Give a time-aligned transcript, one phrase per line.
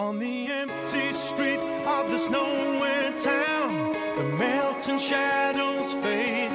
[0.00, 6.50] On the empty streets of this nowhere town, the melting shadows fade,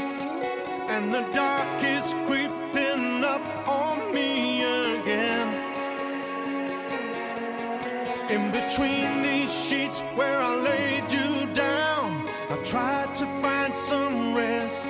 [0.89, 5.49] and the dark is creeping up on me again.
[8.31, 14.89] In between these sheets where I laid you down, I tried to find some rest.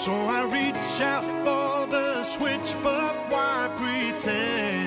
[0.00, 4.83] So I reach out for the switch, but why pretend?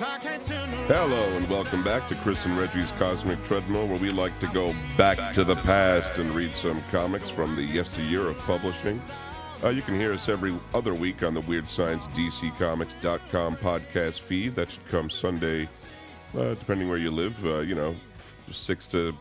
[0.00, 4.74] Hello and welcome back to Chris and Reggie's Cosmic Treadmill, where we like to go
[4.96, 8.98] back to the past and read some comics from the yesteryear of publishing.
[9.62, 14.54] Uh, you can hear us every other week on the Weird Science DCComics.com podcast feed.
[14.54, 15.68] That should come Sunday,
[16.34, 17.44] uh, depending where you live.
[17.44, 17.94] Uh, you know,
[18.50, 19.14] six to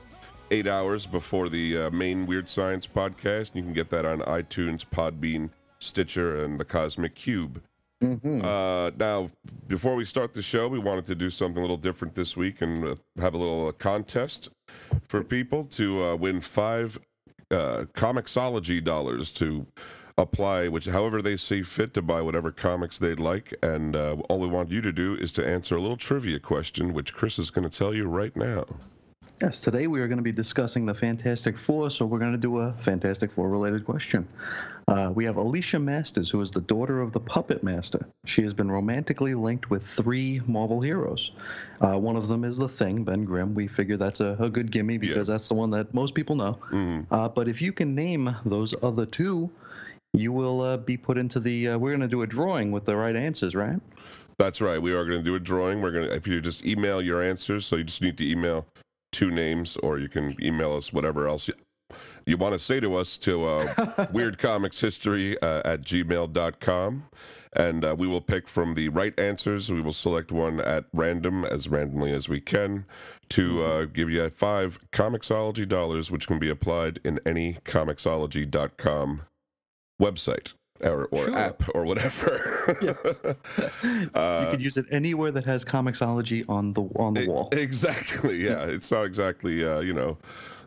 [0.49, 3.53] eight hours before the uh, main Weird Science podcast.
[3.53, 5.49] You can get that on iTunes, Podbean,
[5.79, 7.61] Stitcher, and the Cosmic Cube.
[8.01, 9.29] Uh, now,
[9.67, 12.61] before we start the show, we wanted to do something a little different this week
[12.61, 14.49] and uh, have a little uh, contest
[15.07, 16.97] for people to uh, win five
[17.51, 19.67] uh, Comixology dollars to
[20.17, 23.53] apply, which however they see fit to buy whatever comics they'd like.
[23.61, 26.93] And uh, all we want you to do is to answer a little trivia question,
[26.93, 28.65] which Chris is going to tell you right now.
[29.41, 32.37] Yes, today we are going to be discussing the Fantastic Four, so we're going to
[32.37, 34.27] do a Fantastic Four related question.
[34.89, 38.07] Uh, we have Alicia Masters, who is the daughter of the Puppet Master.
[38.25, 41.31] She has been romantically linked with three Marvel heroes.
[41.79, 43.53] Uh, one of them is the Thing, Ben Grimm.
[43.53, 46.57] We figure that's a, a good gimme because that's the one that most people know.
[46.71, 47.05] Mhm.
[47.11, 49.51] Uh, but if you can name those other two,
[50.13, 51.69] you will uh, be put into the.
[51.69, 53.79] Uh, we're going to do a drawing with the right answers, right?
[54.39, 54.81] That's right.
[54.81, 55.81] We are going to do a drawing.
[55.81, 58.65] We're going to, if you just email your answers, so you just need to email
[59.11, 61.47] two names, or you can email us whatever else
[62.29, 67.03] you, want to say to us to uh, Weird Comics History uh, at gmail.com.
[67.53, 69.71] And uh, we will pick from the right answers.
[69.71, 72.85] We will select one at random, as randomly as we can,
[73.29, 79.21] to uh, give you five Comixology dollars, which can be applied in any Comixology.com
[80.01, 81.37] website or, or Sure.
[81.37, 82.77] app or whatever.
[82.83, 83.23] Yes.
[83.83, 87.49] you Uh, could use it anywhere that has Comixology on the on the wall.
[87.51, 88.45] Exactly.
[88.45, 90.19] Yeah, it's not exactly uh, you know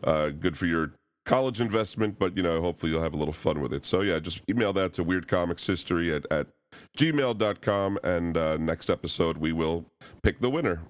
[0.03, 0.91] uh, good for your
[1.25, 3.85] college investment, but you know hopefully you'll have a little fun with it.
[3.85, 6.47] So yeah, just email that to weirdcomicshistory Comics History at at
[6.97, 9.85] gmail.com and uh, next episode we will
[10.23, 10.81] pick the winner.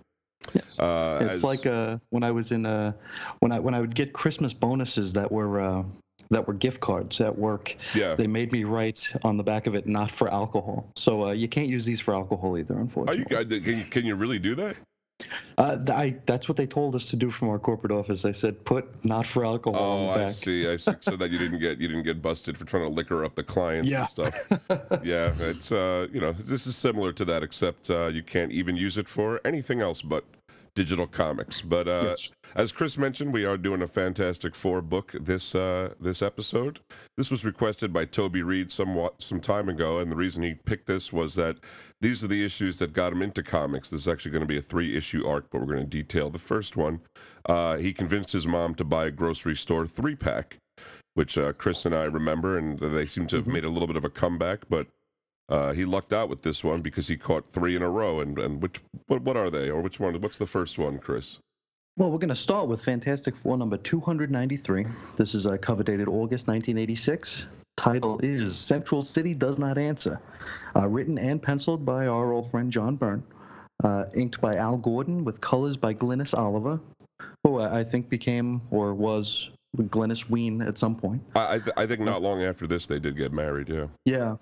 [0.54, 0.78] Yes.
[0.80, 2.94] Uh, It's as- like uh, when I was in uh,
[3.40, 5.84] when I when I would get Christmas bonuses that were uh,
[6.30, 7.76] that were gift cards at work.
[7.94, 8.16] yeah.
[8.16, 11.48] They made me write on the back of it "not for alcohol," so uh, you
[11.48, 13.60] can't use these for alcohol either, Are you unfortunately.
[13.62, 14.76] Can you, can you really do that?
[15.58, 18.24] Uh, I, that's what they told us to do from our corporate office.
[18.24, 20.68] They said put "not for alcohol" on Oh, the I see.
[20.68, 20.92] I see.
[21.02, 23.44] So that you didn't get you didn't get busted for trying to liquor up the
[23.44, 24.02] clients Yeah.
[24.02, 24.48] and stuff.
[25.04, 28.76] yeah, it's uh, you know, this is similar to that, except uh, you can't even
[28.76, 30.24] use it for anything else but
[30.76, 31.62] digital comics.
[31.62, 32.32] But uh, Yes.
[32.56, 36.80] as Chris mentioned, we are doing a Fantastic Four book this uh, this episode.
[37.18, 40.88] This was requested by Toby Reed somewhat some time ago, and the reason he picked
[40.88, 41.58] this was that
[42.02, 43.90] these are the issues that got him into comics.
[43.90, 46.30] This is actually going to be a three issue arc, but we're going to detail
[46.30, 47.02] the first one.
[47.46, 50.58] Uh, he convinced his mom to buy a grocery store three pack,
[51.14, 53.96] which uh, Chris and I remember, and they seem to have made a little bit
[53.98, 54.88] of a comeback, but.
[55.54, 58.22] Uh, he lucked out with this one because he caught three in a row.
[58.22, 60.20] And, and which what, what are they, or which one?
[60.20, 61.38] What's the first one, Chris?
[61.96, 64.88] Well, we're going to start with Fantastic Four number 293.
[65.16, 67.46] This is a cover dated August 1986.
[67.78, 70.20] Title is Central City Does Not Answer.
[70.76, 73.24] Uh, written and penciled by our old friend John Byrne.
[73.84, 76.80] Uh, inked by Al Gordon with colors by Glynis Oliver,
[77.44, 81.22] who I think became or was Glynis Wein at some point.
[81.36, 83.70] I I, th- I think not long after this they did get married.
[83.70, 83.88] Yeah.
[84.06, 84.36] Yeah.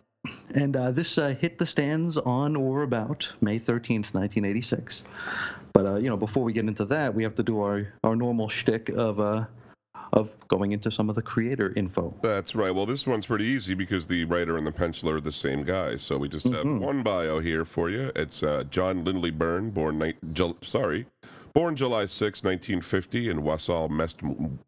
[0.53, 5.03] And uh, this uh, hit the stands on or about May 13th, 1986.
[5.73, 8.15] But, uh, you know, before we get into that, we have to do our, our
[8.15, 9.45] normal shtick of, uh,
[10.13, 12.13] of going into some of the creator info.
[12.21, 12.71] That's right.
[12.71, 15.95] Well, this one's pretty easy because the writer and the penciler are the same guy.
[15.95, 18.11] So we just have one bio here for you.
[18.15, 21.05] It's uh, John Lindley Byrne, born ni- Jul- sorry,
[21.53, 23.89] born July 6, 1950, in Walsall,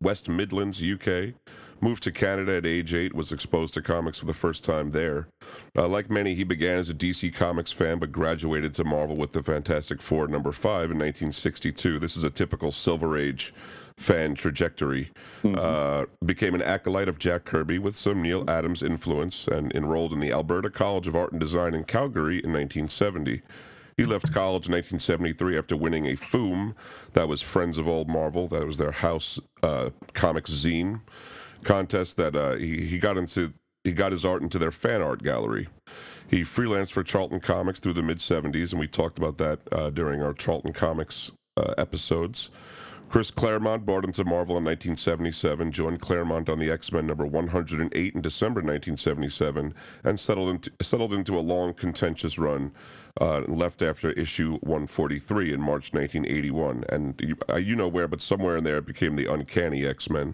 [0.01, 1.33] West Midlands, UK.
[1.81, 5.27] Moved to Canada at age eight, was exposed to comics for the first time there.
[5.75, 9.33] Uh, like many, he began as a DC Comics fan, but graduated to Marvel with
[9.33, 11.99] the Fantastic Four number five in 1962.
[11.99, 13.53] This is a typical Silver Age
[13.97, 15.11] fan trajectory.
[15.43, 20.19] Uh, became an acolyte of Jack Kirby with some Neal Adams influence and enrolled in
[20.19, 23.41] the Alberta College of Art and Design in Calgary in 1970.
[23.97, 26.73] He left college in 1973 after winning a FOOM,
[27.13, 31.01] that was Friends of Old Marvel, that was their house uh, comics zine
[31.63, 35.23] contest that uh, he, he got into he got his art into their fan art
[35.23, 35.67] gallery.
[36.27, 39.89] He freelanced for Charlton Comics through the mid 70s, and we talked about that uh,
[39.89, 42.49] during our Charlton Comics uh, episodes.
[43.09, 47.27] Chris Claremont brought him to Marvel in 1977, joined Claremont on the X Men number
[47.27, 52.71] 108 in December 1977, and settled into, settled into a long, contentious run.
[53.21, 56.83] Uh, left after issue 143 in March 1981.
[56.89, 60.09] And you, uh, you know where, but somewhere in there it became the Uncanny X
[60.09, 60.33] Men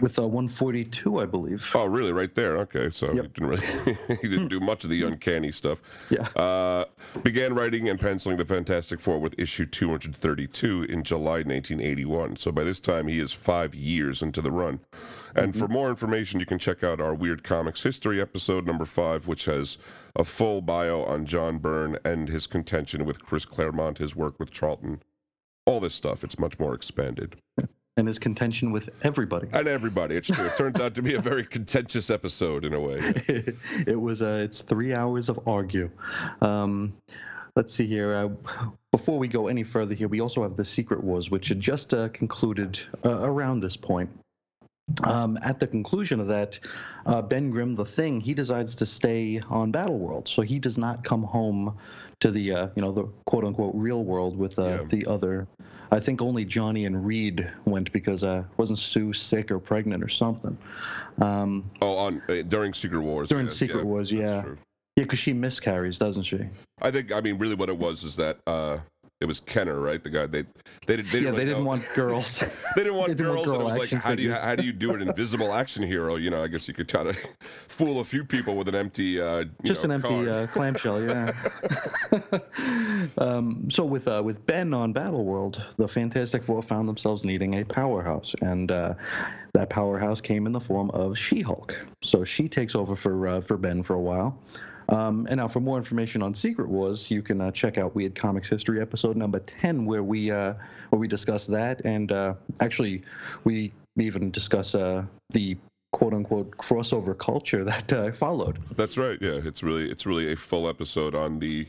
[0.00, 1.70] with a 142, I believe.
[1.74, 2.12] Oh, really?
[2.12, 2.56] Right there.
[2.58, 3.24] Okay, so yep.
[3.24, 5.82] he didn't really he didn't do much of the uncanny stuff.
[6.10, 6.28] Yeah.
[6.40, 6.84] Uh,
[7.22, 12.36] began writing and penciling the Fantastic Four with issue 232 in July 1981.
[12.36, 14.80] So by this time, he is five years into the run.
[15.34, 15.60] And mm-hmm.
[15.60, 19.46] for more information, you can check out our Weird Comics History episode number five, which
[19.46, 19.78] has
[20.14, 24.50] a full bio on John Byrne and his contention with Chris Claremont, his work with
[24.50, 25.02] Charlton.
[25.64, 26.24] All this stuff.
[26.24, 27.36] It's much more expanded
[27.96, 29.48] and his contention with everybody.
[29.52, 30.44] And everybody, it's true.
[30.44, 32.98] It turns out to be a very contentious episode in a way.
[33.86, 34.22] it was.
[34.22, 35.90] Uh, it's three hours of argue.
[36.40, 36.94] Um,
[37.54, 38.14] let's see here.
[38.14, 41.60] Uh, before we go any further here, we also have the Secret Wars, which had
[41.60, 44.10] just uh, concluded uh, around this point.
[45.04, 46.58] Um, at the conclusion of that,
[47.06, 51.04] uh, Ben Grimm, the Thing, he decides to stay on Battleworld, so he does not
[51.04, 51.78] come home
[52.22, 54.84] to the uh, you know the quote unquote real world with uh, yeah.
[54.88, 55.46] the other
[55.90, 60.08] I think only Johnny and Reed went because uh, wasn't Sue sick or pregnant or
[60.08, 60.56] something.
[61.20, 63.28] Um, oh, on uh, during Secret Wars.
[63.28, 64.42] During yeah, Secret yeah, Wars, yeah,
[64.96, 66.40] yeah, because she miscarries, doesn't she?
[66.80, 67.12] I think.
[67.12, 68.78] I mean, really, what it was is that uh,
[69.22, 70.02] it was Kenner, right?
[70.02, 72.40] The guy they they, they didn't yeah they didn't want girls.
[72.40, 74.32] they didn't want they didn't girls, want girl and it was like, how do you
[74.34, 76.16] how do you do an invisible action hero?
[76.16, 77.16] You know, I guess you could try to
[77.68, 81.32] fool a few people with an empty uh, just know, an empty uh, clamshell, yeah.
[83.18, 87.64] um, so with uh, with Ben on Battleworld, the Fantastic Four found themselves needing a
[87.64, 88.94] powerhouse, and uh,
[89.54, 91.78] that powerhouse came in the form of She-Hulk.
[92.02, 94.36] So she takes over for uh, for Ben for a while.
[94.92, 98.14] Um, and now, for more information on Secret Wars, you can uh, check out Weird
[98.14, 100.54] Comics History episode number ten, where we uh,
[100.90, 103.02] where we discuss that, and uh, actually,
[103.44, 105.56] we even discuss uh, the
[105.92, 108.58] quote unquote crossover culture that uh, followed.
[108.76, 109.18] That's right.
[109.20, 111.68] Yeah, it's really it's really a full episode on the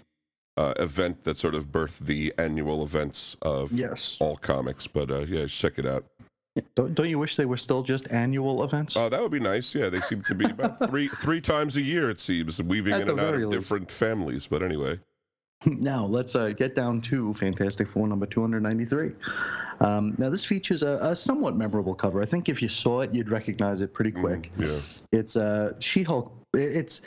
[0.58, 4.18] uh, event that sort of birthed the annual events of yes.
[4.20, 4.86] all comics.
[4.86, 6.04] But yeah, check it out.
[6.76, 8.96] Don't, don't you wish they were still just annual events?
[8.96, 9.74] Oh, that would be nice.
[9.74, 12.12] Yeah, they seem to be about three three times a year.
[12.12, 13.52] It seems weaving At in and out of least.
[13.52, 14.46] different families.
[14.46, 15.00] But anyway,
[15.66, 19.14] now let's uh, get down to Fantastic Four number two hundred ninety three.
[19.80, 22.22] Um, now this features a, a, somewhat memorable cover.
[22.22, 24.52] I think if you saw it, you'd recognize it pretty quick.
[24.58, 24.80] Mm, yeah,
[25.12, 26.32] it's uh, She-Hulk.
[26.54, 27.02] It's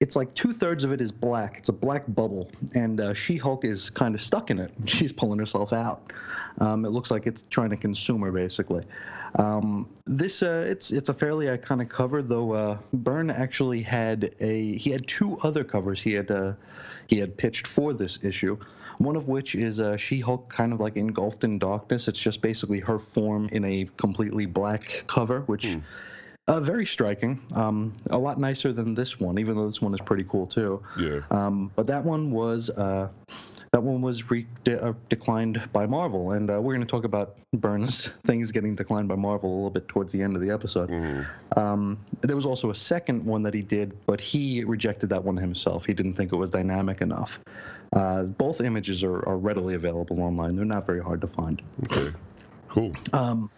[0.00, 1.56] it's like two thirds of it is black.
[1.58, 4.72] It's a black bubble, and uh, She-Hulk is kind of stuck in it.
[4.84, 6.12] She's pulling herself out.
[6.58, 8.84] Um, it looks like it's trying to consume her, basically.
[9.36, 12.52] Um, this uh, it's it's a fairly iconic cover, though.
[12.52, 16.52] Uh, Byrne actually had a he had two other covers he had uh,
[17.08, 18.56] he had pitched for this issue.
[18.98, 22.06] One of which is uh, She-Hulk, kind of like engulfed in darkness.
[22.06, 25.66] It's just basically her form in a completely black cover, which.
[25.66, 25.78] Hmm.
[26.46, 27.40] Uh, very striking.
[27.54, 30.82] Um, a lot nicer than this one, even though this one is pretty cool too.
[30.98, 31.20] Yeah.
[31.30, 33.08] Um, but that one was uh,
[33.74, 37.04] that one was re- de- uh, declined by Marvel, and uh, we're going to talk
[37.04, 40.50] about Byrne's things getting declined by Marvel a little bit towards the end of the
[40.50, 40.90] episode.
[40.90, 41.58] Mm-hmm.
[41.58, 45.36] Um, there was also a second one that he did, but he rejected that one
[45.36, 45.86] himself.
[45.86, 47.40] He didn't think it was dynamic enough.
[47.94, 50.56] Uh, both images are, are readily available online.
[50.56, 51.60] They're not very hard to find.
[51.84, 52.12] Okay,
[52.68, 52.92] cool.
[53.12, 53.50] Um,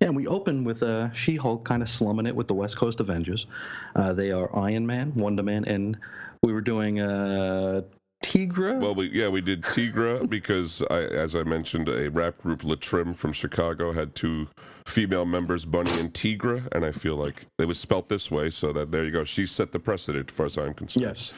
[0.00, 3.00] yeah, and we open with uh, She-Hulk kind of slumming it with the West Coast
[3.00, 3.46] Avengers.
[3.94, 5.98] Uh, they are Iron Man, Wonder Man, and
[6.42, 7.82] we were doing uh,
[8.26, 8.80] Tigra?
[8.80, 13.14] Well, we, yeah, we did Tigra because, I, as I mentioned, a rap group, L'Trimm
[13.14, 14.48] from Chicago, had two
[14.84, 18.72] female members, Bunny and Tigra, and I feel like it was spelt this way, so
[18.72, 19.22] that there you go.
[19.22, 21.06] She set the precedent, as far as I'm concerned.
[21.06, 21.34] Yes.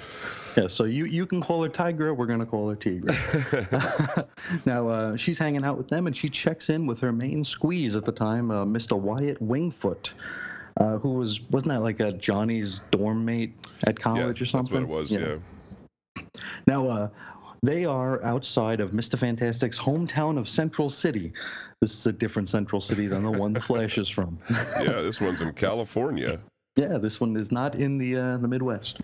[0.56, 4.26] Yeah, so you, you can call her Tigra, we're going to call her Tigra.
[4.64, 7.96] now, uh, she's hanging out with them, and she checks in with her main squeeze
[7.96, 8.98] at the time, uh, Mr.
[8.98, 10.12] Wyatt Wingfoot.
[10.78, 13.52] Uh, who was wasn't that like a Johnny's dorm mate
[13.88, 14.82] at college yeah, or something?
[14.82, 15.12] That's what it was.
[15.12, 15.18] yeah.
[15.18, 15.36] yeah.
[16.66, 17.08] Now, uh,
[17.62, 19.18] they are outside of Mr.
[19.18, 21.32] Fantastic's hometown of Central City.
[21.80, 24.38] This is a different Central City than the one the Flash is from.
[24.50, 26.38] yeah, this one's in California.
[26.76, 29.00] Yeah, this one is not in the uh, the Midwest.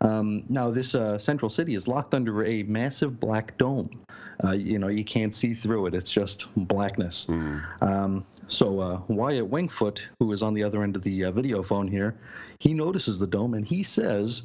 [0.00, 4.04] Um, now, this uh, Central City is locked under a massive black dome.
[4.44, 7.26] Uh, you know, you can't see through it; it's just blackness.
[7.28, 7.82] Mm.
[7.82, 11.64] Um, so uh, Wyatt Wingfoot, who is on the other end of the uh, video
[11.64, 12.14] phone here,
[12.60, 14.42] he notices the dome and he says,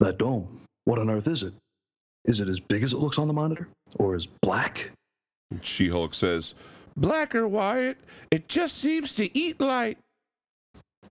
[0.00, 1.52] "That dome what on earth is it?
[2.24, 3.68] Is it as big as it looks on the monitor?
[4.00, 4.90] Or as black?
[5.62, 6.54] She Hulk says,
[6.96, 7.98] Blacker, Wyatt.
[8.30, 9.98] It just seems to eat light.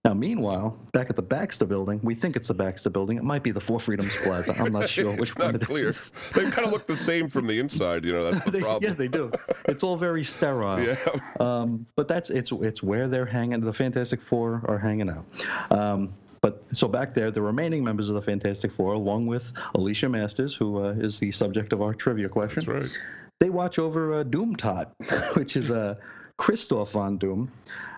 [0.04, 3.16] Now, meanwhile, back at the Baxter building, we think it's the Baxter building.
[3.16, 4.54] It might be the Four Freedoms Plaza.
[4.60, 5.88] I'm not sure which one not it clear.
[5.88, 6.12] is.
[6.34, 8.04] They kind of look the same from the inside.
[8.04, 8.84] You know, that's the They- problem.
[8.90, 9.32] yeah, they do.
[9.64, 10.80] It's all very sterile.
[10.80, 10.96] Yeah.
[11.40, 13.60] Um, but that's it's it's where they're hanging.
[13.60, 15.24] The Fantastic Four are hanging out.
[15.72, 16.12] Um,
[16.46, 20.54] but so back there, the remaining members of the Fantastic Four, along with Alicia Masters,
[20.54, 22.98] who uh, is the subject of our trivia question, That's right.
[23.40, 24.92] they watch over uh, Doom Tot,
[25.34, 25.96] which is uh,
[26.38, 27.50] Kristoff von Doom,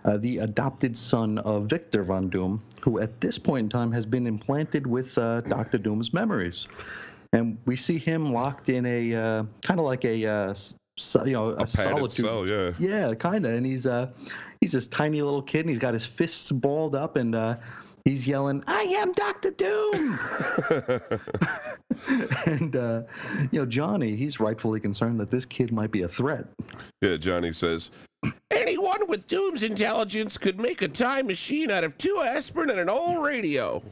[0.06, 4.06] uh, the adopted son of Victor von Doom, who at this point in time has
[4.06, 6.66] been implanted with uh, Doctor Doom's memories.
[7.34, 10.54] And we see him locked in a uh, kind of like a, uh,
[10.96, 12.24] so- you know, a, A solitude.
[12.24, 12.72] cell, yeah.
[12.78, 13.52] Yeah, kind of.
[13.52, 14.08] And he's uh,
[14.62, 17.56] he's this tiny little kid, and he's got his fists balled up, and uh,
[18.04, 20.18] he's yelling, "I am Doctor Doom!"
[22.46, 23.02] and uh,
[23.50, 26.46] you know, Johnny, he's rightfully concerned that this kid might be a threat.
[27.00, 27.90] Yeah, Johnny says,
[28.50, 32.88] Anyone with Doom's intelligence could make a time machine out of two aspirin and an
[32.88, 33.82] old radio.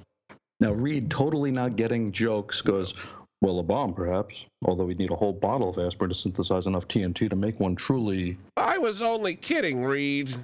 [0.61, 2.95] Now, Reed, totally not getting jokes, goes,
[3.43, 4.47] Well, a bomb, perhaps.
[4.65, 7.77] Although we'd need a whole bottle of aspirin to synthesize enough TNT to make one
[7.77, 8.39] truly.
[8.57, 10.35] I was only kidding, Reed.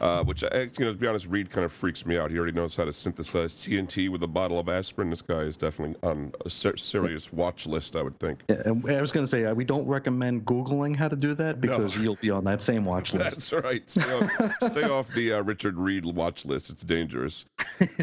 [0.00, 2.30] Uh, which, uh, you know, to be honest, Reed kind of freaks me out.
[2.30, 5.08] He already knows how to synthesize TNT with a bottle of aspirin.
[5.08, 8.42] This guy is definitely on a ser- serious watch list, I would think.
[8.48, 11.34] Yeah, and I was going to say, uh, we don't recommend Googling how to do
[11.34, 13.50] that because you'll be on that same watch list.
[13.50, 13.88] That's right.
[13.88, 16.68] Stay off, stay off the uh, Richard Reed watch list.
[16.68, 17.46] It's dangerous.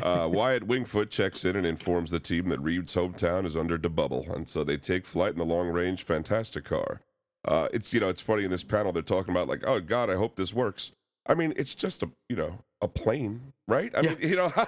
[0.01, 4.33] Uh, Wyatt Wingfoot checks in and informs the team that Reed's hometown is under debubble,
[4.35, 7.01] and so they take flight in the long-range Fantastic car.
[7.45, 10.09] Uh, it's you know it's funny in this panel they're talking about like oh God
[10.09, 10.91] I hope this works.
[11.27, 13.91] I mean it's just a you know a plane right?
[13.95, 14.09] I Yeah.
[14.13, 14.67] mean you know how,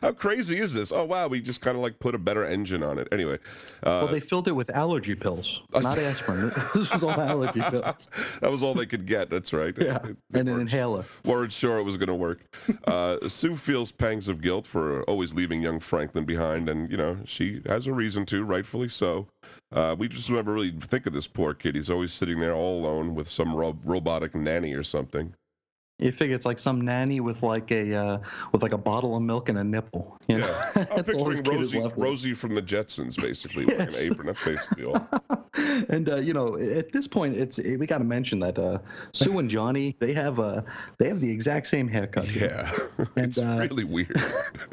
[0.00, 0.92] how crazy is this?
[0.92, 3.08] Oh wow we just kind of like put a better engine on it.
[3.12, 3.34] Anyway,
[3.82, 6.52] uh, well, they filled it with allergy pills, not aspirin.
[6.74, 8.10] this was all allergy pills.
[8.40, 9.30] that was all they could get.
[9.30, 9.74] That's right.
[9.78, 11.04] Yeah, It- it and an inhaler.
[11.24, 12.40] weren't sure it was going to work.
[12.86, 17.18] Uh, Sue feels pangs of guilt for always leaving young Franklin behind, and you know
[17.24, 19.28] she has a reason to, rightfully so.
[19.74, 21.74] Uh, we just never really think of this poor kid.
[21.74, 25.34] He's always sitting there all alone with some ro- robotic nanny or something.
[26.00, 28.18] You figure it's like some nanny with like a uh,
[28.50, 30.18] with like a bottle of milk and a nipple.
[30.26, 30.46] You know?
[30.74, 31.80] Yeah, I'm picturing Rosie.
[31.96, 34.00] Rosie from the Jetsons, basically, Yes.
[34.00, 34.26] an apron.
[34.26, 35.08] That's basically all.
[35.88, 38.78] and uh, you know, at this point, it's we got to mention that uh,
[39.12, 40.62] Sue and Johnny they have uh,
[40.98, 42.28] they have the exact same haircut.
[42.28, 42.72] Yeah,
[43.16, 44.20] it's uh, really weird.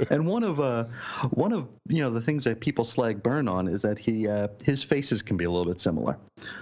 [0.09, 0.85] And one of uh,
[1.29, 4.47] one of you know the things that people slag Byrne on is that he uh,
[4.65, 6.17] his faces can be a little bit similar.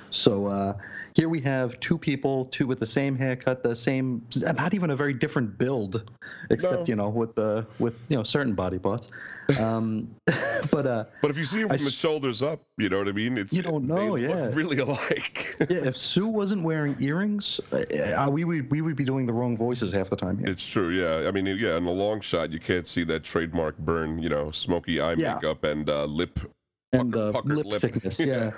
[0.10, 0.74] So uh,
[1.16, 4.26] here we have two people, two with the same haircut, the same,
[4.56, 6.10] not even a very different build,
[6.50, 6.86] except No.
[6.88, 9.10] you know with the with you know certain body parts.
[9.58, 10.16] Um,
[10.72, 13.08] but uh, But if you see him I from the shoulders up, you know what
[13.08, 13.38] I mean.
[13.38, 14.50] It's You don't they know, look yeah.
[14.54, 15.56] really alike.
[15.62, 19.58] yeah, if Sue wasn't wearing earrings, uh, we would we would be doing the wrong
[19.58, 20.48] voices half the time here.
[20.50, 21.28] It's true, yeah.
[21.28, 24.52] I mean, yeah, in the long shot, you can't see that trademark Byrne, you know,
[24.52, 25.36] smoky eye Yeah.
[25.36, 26.40] makeup and uh, lip.
[26.94, 27.82] And pucker- uh, puckered lip, lip.
[27.82, 28.52] thickness, yeah.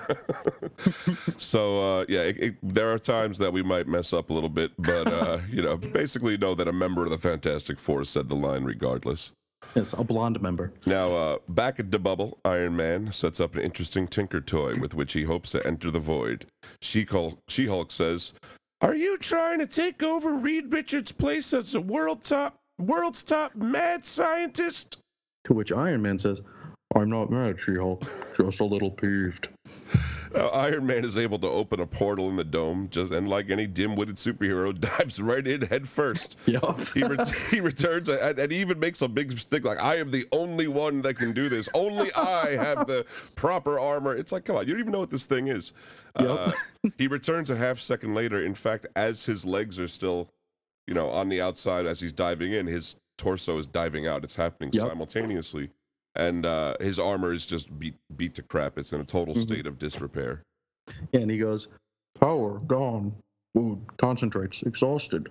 [1.38, 4.50] so, uh, yeah, it, it, there are times that we might mess up a little
[4.50, 8.30] bit, but, uh, you know, basically know that a member of the Fantastic Four said
[8.30, 9.32] the line regardless.
[9.76, 10.72] yes, a blonde member.
[10.86, 14.94] Now, uh, back at the bubble, Iron Man sets up an interesting Tinker toy with
[14.94, 16.46] which he hopes to enter the void.
[16.82, 18.34] She-Hulk, She-Hulk says,
[18.82, 23.56] Are you trying to take over Reed Richards' place as the world top, world's top
[23.56, 24.98] mad scientist?
[25.46, 26.42] To which Iron Man says,
[26.96, 28.04] "I'm not mad, She-Hulk,
[28.38, 29.50] just a little peeved."
[30.34, 33.68] Iron Man is able to open a portal in the dome, just and like any
[33.68, 36.40] dim-witted superhero, dives right in head first.
[36.46, 36.80] Yup.
[36.94, 40.10] He, ret- he returns and, and he even makes a big stick like I am
[40.12, 41.68] the only one that can do this.
[41.74, 43.06] Only I have the
[43.36, 44.16] proper armor.
[44.16, 45.74] It's like come on, you don't even know what this thing is.
[46.16, 46.54] Uh,
[46.98, 48.42] he returns a half second later.
[48.42, 50.30] In fact, as his legs are still,
[50.88, 54.24] you know, on the outside as he's diving in, his torso is diving out.
[54.24, 54.88] It's happening Yep.
[54.88, 55.72] simultaneously,
[56.16, 58.78] and uh, his armor is just beat beat to crap.
[58.78, 59.42] It's in a total Mhm.
[59.44, 60.44] state of disrepair.
[61.14, 61.68] And he goes,
[62.20, 63.16] "Power gone.
[63.56, 64.64] Food concentrates.
[64.64, 65.30] Exhausted.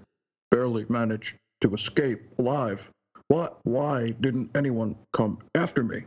[0.51, 2.89] Barely managed to escape alive.
[3.29, 3.59] What?
[3.65, 6.05] Why didn't anyone come after me?"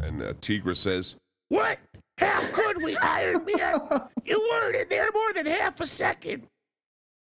[0.00, 1.16] And uh, Tigra says,
[1.48, 1.78] What?
[2.18, 3.80] How could we, Iron Man?
[4.24, 6.46] You weren't in there more than half a second.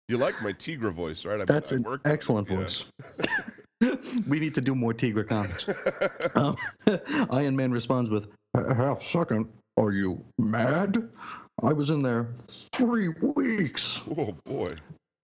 [0.07, 1.39] You like my Tigra voice, right?
[1.41, 2.67] I, That's I an worked on it, excellent yeah.
[4.27, 5.65] we need to do more Tigra comics.
[6.35, 6.55] Um,
[7.31, 9.47] Iron Man responds with, "A half second?
[9.77, 11.09] Are you mad?
[11.63, 12.33] I was in there
[12.73, 14.75] three weeks." oh boy.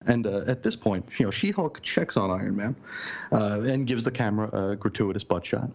[0.08, 2.76] And uh, at this point, you know, She-Hulk checks on Iron Man
[3.32, 5.70] uh, and gives the camera a gratuitous butt shot.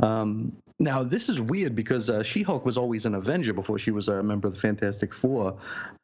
[0.00, 4.08] Um, now, this is weird because uh, She-Hulk was always an Avenger before she was
[4.08, 5.56] a member of the Fantastic Four,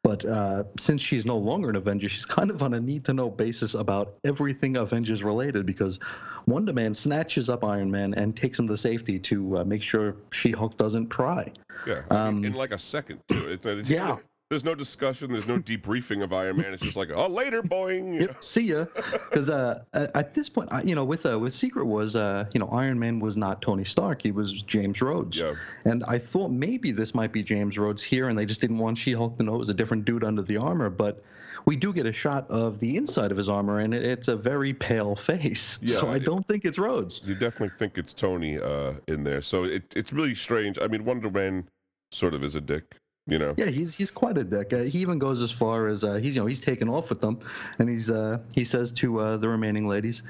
[0.03, 3.73] but uh, since she's no longer an Avenger, she's kind of on a need-to-know basis
[3.73, 5.99] about everything Avengers related because
[6.45, 10.15] Wonder Man snatches up Iron Man and takes him to safety to uh, make sure
[10.31, 11.51] She-Hulk doesn't pry.
[11.87, 13.47] Yeah, Um, in like a second too.
[13.47, 14.17] It, it's- Yeah.
[14.51, 15.31] There's no discussion.
[15.31, 16.71] There's no debriefing of Iron Man.
[16.71, 18.21] It's just like, oh, later, boing.
[18.21, 18.85] Yep, see ya.
[18.93, 22.59] Because uh, at this point, I- you know, with uh, with Secret Wars, uh, you
[22.59, 25.39] know, Iron Man was not Tony Stark; he was James Rhodes.
[25.39, 25.55] Yeah.
[25.85, 28.99] And I thought maybe this might be James Rhodes here, and they just didn't want
[28.99, 30.91] She-Hulk to know it was a different dude under the armor.
[30.91, 31.23] But
[31.65, 34.75] we do get a shot of the inside of his armor, and it's a very
[34.75, 35.79] pale face.
[35.85, 37.19] Yeah, so I it- don't think it's Rhodes.
[37.25, 39.41] You definitely think it's Tony uh, in there.
[39.41, 40.77] So it, it's really strange.
[40.79, 41.67] I mean, Wonder Man
[42.11, 43.53] sort of is a dick, you know?
[43.57, 44.73] Yeah, he's he's quite a dick.
[44.73, 47.21] Uh, he even goes as far as uh, he's you know he's taken off with
[47.21, 47.39] them,
[47.79, 50.23] and he's uh, he says to uh, the remaining ladies,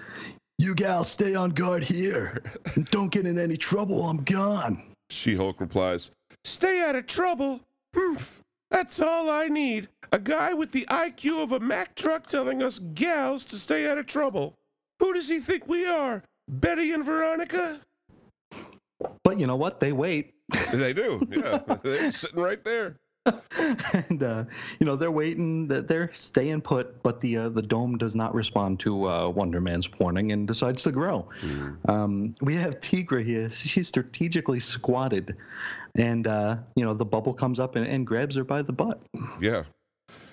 [0.58, 2.42] "You gals stay on guard here,
[2.75, 4.08] and don't get in any trouble.
[4.08, 6.12] I'm gone." She Hulk replies,
[6.44, 7.62] Stay out of trouble?
[7.96, 8.42] Humph.
[8.72, 9.90] That's all I need.
[10.12, 13.98] A guy with the IQ of a Mack truck telling us gals to stay out
[13.98, 14.54] of trouble.
[15.00, 16.24] Who does he think we are?
[16.48, 17.82] Betty and Veronica?
[19.24, 19.80] But you know what?
[19.80, 20.34] They wait,
[20.72, 21.60] They do, yeah.
[21.84, 22.98] They're sitting right there.
[23.94, 24.44] and uh,
[24.80, 25.68] you know they're waiting.
[25.68, 29.60] that They're staying put, but the uh, the dome does not respond to uh, Wonder
[29.60, 31.28] Man's warning and decides to grow.
[31.88, 33.50] Um, we have Tigra here.
[33.50, 35.36] She's strategically squatted,
[35.96, 39.02] and uh, you know the bubble comes up and, and grabs her by the butt.
[39.42, 39.64] Yeah.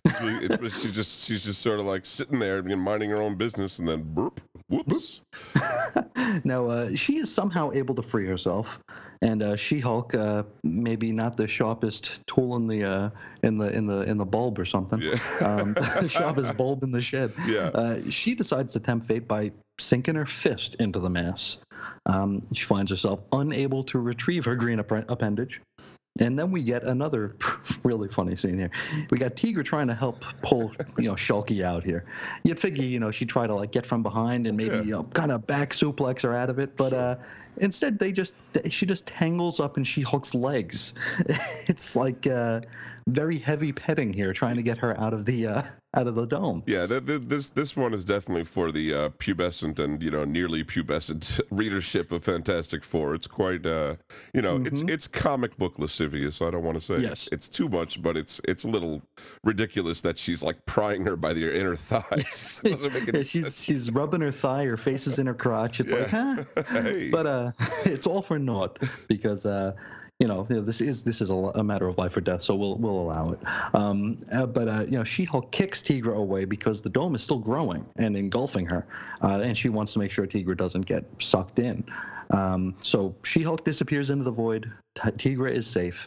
[0.04, 3.78] It's, she's just she's just sort of like sitting there and minding her own business
[3.78, 5.22] and then burp, whoops.
[6.44, 8.78] now uh, she is somehow able to free herself,
[9.20, 13.10] and uh, She-Hulk, uh, maybe not the sharpest tool in the uh,
[13.42, 15.18] in the in the in the bulb or something, Yeah.
[15.40, 17.32] um, the sharpest bulb in the shed.
[17.46, 17.68] Yeah.
[17.68, 21.58] Uh, she decides to tempt fate by sinking her fist into the mass.
[22.06, 25.60] Um, she finds herself unable to retrieve her green app- appendage.
[26.18, 27.36] And then we get another
[27.84, 28.70] really funny scene here.
[29.10, 32.04] We got Tigra trying to help pull, you know, Shulky out here.
[32.44, 34.82] You'd figure, you know, she'd try to like get from behind and maybe Yeah.
[34.82, 37.16] you know, kind of back suplex her out of it, but uh,
[37.56, 38.34] instead they just
[38.68, 40.92] she just tangles up in She-Hulk's legs.
[41.66, 42.60] it's like uh,
[43.08, 45.62] very heavy petting here, trying to get her out of the uh,
[45.94, 46.62] out of the dome.
[46.66, 50.24] Yeah, th- th- this this one is definitely for the uh, pubescent and you know
[50.24, 53.14] nearly pubescent readership of Fantastic Four.
[53.14, 53.96] It's quite uh,
[54.32, 56.40] you know it's it's comic book lascivious.
[56.40, 57.04] I don't want to say Mm-hmm.
[57.04, 57.28] Yes.
[57.32, 59.02] it's too much, but it's it's a little
[59.44, 62.60] ridiculous that she's like prying her by the inner thighs.
[62.64, 63.62] Doesn't make any Yeah, she's sense.
[63.62, 65.80] she's rubbing her thigh, her face is in her crotch.
[65.80, 66.44] It's like, huh?
[66.68, 67.10] Hey.
[67.10, 67.52] But uh,
[67.84, 68.78] it's all for naught
[69.08, 69.72] because uh,
[70.22, 72.76] you know this is this is a, a matter of life or death, so we'll
[72.76, 73.40] we'll allow it.
[73.74, 77.40] Um, uh, but uh, you know, She-Hulk kicks Tigra away because the dome is still
[77.40, 78.86] growing and engulfing her,
[79.20, 81.84] uh, and she wants to make sure Tigra doesn't get sucked in.
[82.30, 84.70] Um, so She-Hulk disappears into the void.
[84.94, 86.06] T- Tigra is safe.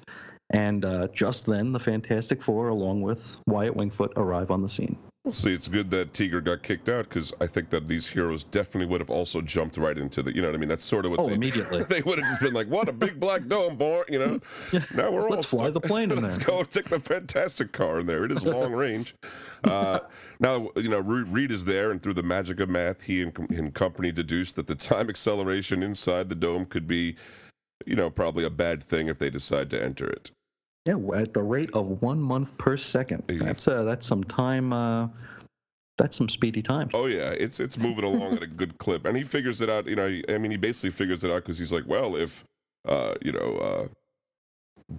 [0.52, 4.98] And uh, just then, the Fantastic Four, along with Wyatt Wingfoot, arrive on the scene.
[5.26, 8.44] Well, see, it's good that Tiger got kicked out because I think that these heroes
[8.44, 10.34] definitely would have also jumped right into the.
[10.36, 10.70] You know what I mean?
[10.70, 11.84] That's sort of what Oh, they immediately.
[11.90, 14.40] they would have just been like, "What a big black dome, boy!" You know.
[14.96, 15.82] Now we're all Let's fly stuck.
[15.82, 16.30] the plane in there.
[16.30, 18.24] Let's go take the fantastic car in there.
[18.24, 19.16] It is long range.
[19.64, 20.00] Uh,
[20.40, 23.74] now you know Reed is there, and through the magic of math, he and, and
[23.74, 27.16] company deduced that the time acceleration inside the dome could be,
[27.88, 30.30] you know, probably a bad thing if they decide to enter it.
[30.86, 33.24] Yeah, at the rate of one month per second.
[33.28, 34.72] That's uh, that's some time.
[34.72, 35.08] Uh,
[35.98, 36.90] that's some speedy time.
[36.94, 39.88] Oh yeah, it's it's moving along at a good clip, and he figures it out.
[39.88, 42.44] You know, I mean, he basically figures it out because he's like, well, if
[42.88, 43.88] uh, you know, uh,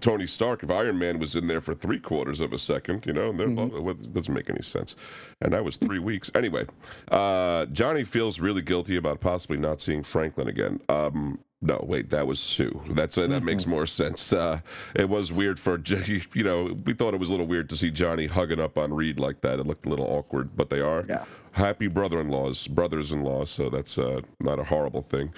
[0.01, 3.13] Tony Stark, if Iron Man was in there for three quarters of a second, you
[3.13, 3.81] know, and then Mhm.
[3.83, 4.97] well, it doesn't make any sense,
[5.41, 6.67] and that was three weeks anyway.
[7.13, 10.81] Uh, Johnny feels really guilty about possibly not seeing Franklin again.
[10.89, 12.83] Um, no, wait, that was Sue.
[12.91, 14.33] That's uh, that makes more sense.
[14.33, 14.61] Uh,
[14.95, 17.77] it was weird for J- you know, we thought it was a little weird to
[17.77, 19.59] see Johnny hugging up on Reed like that.
[19.59, 21.25] It looked a little awkward, but they are Yeah.
[21.53, 23.47] happy brother-in-laws, brothers-in-law.
[23.47, 25.33] So that's uh, not a horrible thing.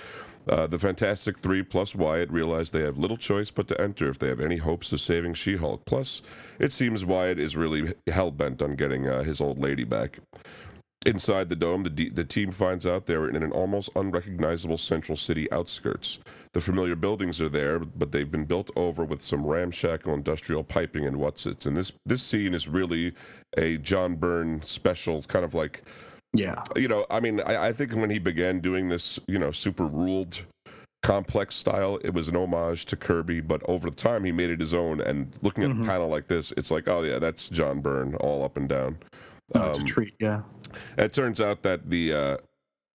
[0.48, 4.18] Uh, the Fantastic Three plus Wyatt realize they have little choice but to enter if
[4.18, 5.84] they have any hopes of saving She-Hulk.
[5.84, 6.22] Plus,
[6.58, 10.20] it seems Wyatt is really hell bent on getting uh, his old lady back.
[11.06, 15.16] Inside the dome, the, d- the team finds out they're in an almost unrecognizable central
[15.16, 16.18] city outskirts.
[16.54, 21.06] The familiar buildings are there, but they've been built over with some ramshackle industrial piping
[21.06, 21.66] and what's its.
[21.66, 23.14] And this this scene is really
[23.56, 25.82] a John Byrne special, kind of like
[26.34, 26.62] Yeah.
[26.74, 29.86] you know, I mean, I, I think when he began doing this, you know, super
[29.86, 30.42] ruled
[31.04, 34.58] complex style, it was an homage to Kirby, but over the time he made it
[34.58, 35.00] his own.
[35.00, 35.84] And looking at Mhm.
[35.84, 38.98] a panel like this, it's like, oh yeah, that's John Byrne all up and down.
[39.54, 40.42] Oh, it's a treat, yeah.
[40.96, 42.36] It turns out that the uh,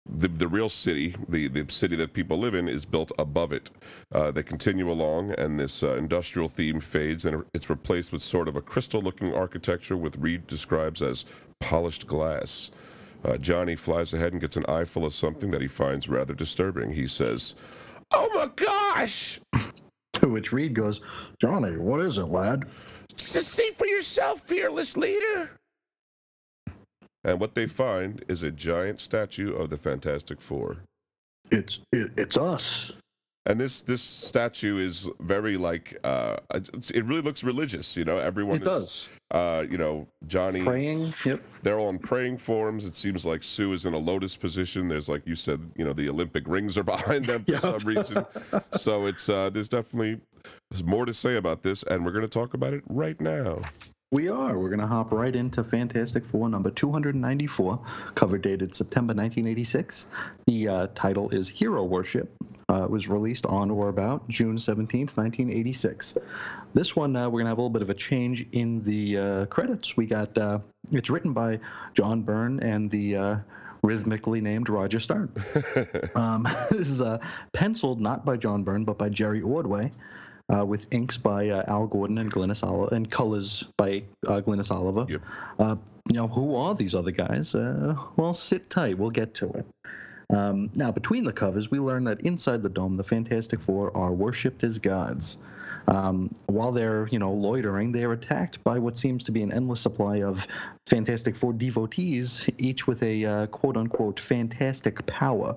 [0.09, 3.69] the the real city, the the city that people live in, is built above it.
[4.11, 8.47] Uh, they continue along, and this uh, industrial theme fades, and it's replaced with sort
[8.47, 11.25] of a crystal-looking architecture, with Reed describes as
[11.59, 12.69] polished glass.
[13.23, 16.91] Uh, Johnny flies ahead and gets an eyeful of something that he finds rather disturbing.
[16.91, 17.55] He says,
[18.11, 19.39] "Oh my gosh!"
[20.13, 21.01] To which Reed goes,
[21.41, 22.65] "Johnny, what is it, lad?"
[23.15, 25.49] Just see for yourself, fearless leader.
[27.23, 30.77] And what they find is a giant statue of the Fantastic Four.
[31.51, 32.93] It's it, it's us.
[33.45, 37.97] And this this statue is very like uh, it really looks religious.
[37.97, 39.09] You know, everyone It is, does.
[39.31, 40.63] Uh, you know, Johnny.
[40.63, 41.13] Praying.
[41.25, 41.41] Yep.
[41.61, 42.85] They're all in praying forms.
[42.85, 44.87] It seems like Sue is in a lotus position.
[44.87, 47.61] There's like you said, you know, the Olympic rings are behind them for Yep.
[47.61, 48.25] some reason.
[48.77, 50.21] So it's uh, there's definitely
[50.83, 53.61] more to say about this, and we're going to talk about it right now.
[54.13, 54.59] We are.
[54.59, 57.79] We're going to hop right into Fantastic Four number 294,
[58.13, 60.05] cover dated September 1986.
[60.45, 62.31] The uh, title is Hero Worship.
[62.69, 66.19] Uh, it was released on or about June 17th, 1986.
[66.75, 69.17] This one, uh, we're going to have a little bit of a change in the
[69.17, 69.97] uh, credits.
[69.97, 70.59] We got, uh,
[70.91, 71.59] it's written by
[71.95, 73.35] John Byrne and the uh,
[73.81, 75.31] rhythmically named Roger Stern.
[76.15, 77.17] um, this is uh,
[77.51, 79.91] penciled not by John Byrne, but by Jerry Ordway
[80.53, 84.71] uh, with inks by uh, Al Gordon and Glynis Oliver, and colors by uh, Glynis
[84.71, 85.05] Oliver.
[85.09, 85.21] Yep.
[85.59, 85.75] Uh,
[86.07, 87.55] you know, who are these other guys?
[87.55, 88.97] Uh, well, sit tight.
[88.97, 89.65] We'll get to it.
[90.29, 94.11] Um, now, between the covers, we learn that inside the dome, the Fantastic Four are
[94.11, 95.37] worshipped as gods.
[95.87, 99.51] Um, while they're, you know, loitering, they are attacked by what seems to be an
[99.51, 100.47] endless supply of
[100.87, 105.55] Fantastic Four devotees, each with a uh, quote-unquote fantastic power.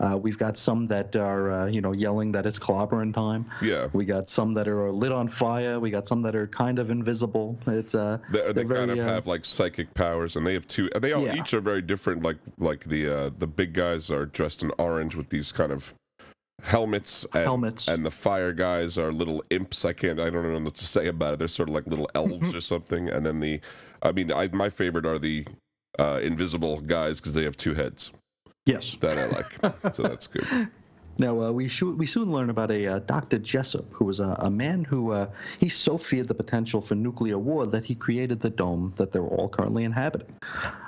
[0.00, 3.46] Uh, we've got some that are, uh, you know, yelling that it's clobbering time.
[3.60, 3.88] Yeah.
[3.92, 5.78] We got some that are lit on fire.
[5.78, 7.58] We got some that are kind of invisible.
[7.66, 10.54] It's uh, They, they they're kind very, of uh, have like psychic powers, and they
[10.54, 10.90] have two.
[11.00, 11.36] They all Yeah.
[11.36, 12.22] each are very different.
[12.22, 15.92] Like like the uh, the big guys are dressed in orange with these kind of
[16.62, 17.26] helmets.
[17.32, 17.88] And, Helmets.
[17.88, 19.84] And the fire guys are little imps.
[19.84, 20.20] I can't.
[20.20, 21.38] I don't know what to say about it.
[21.38, 23.08] They're sort of like little elves or something.
[23.08, 23.60] And then the,
[24.02, 25.46] I mean, I, my favorite are the
[25.98, 28.10] uh, invisible guys because they have two heads
[28.66, 28.96] yes.
[29.00, 29.94] that I like.
[29.94, 30.46] so that's good.
[31.18, 33.38] Now uh, we we soon learn about a uh, Dr.
[33.38, 37.38] Jessup, who was a, a man who uh, he so feared the potential for nuclear
[37.38, 40.34] war that he created the dome that they're all currently inhabiting.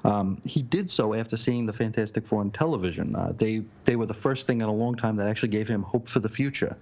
[0.05, 3.15] Um, he did so after seeing the Fantastic Four on television.
[3.15, 5.83] Uh, they they were the first thing in a long time that actually gave him
[5.83, 6.77] hope for the future,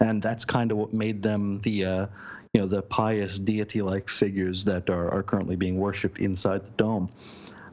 [0.00, 1.84] and that's kind of what made them the.
[1.84, 2.06] Uh,
[2.54, 7.10] you know the pious deity-like figures that are, are currently being worshipped inside the dome.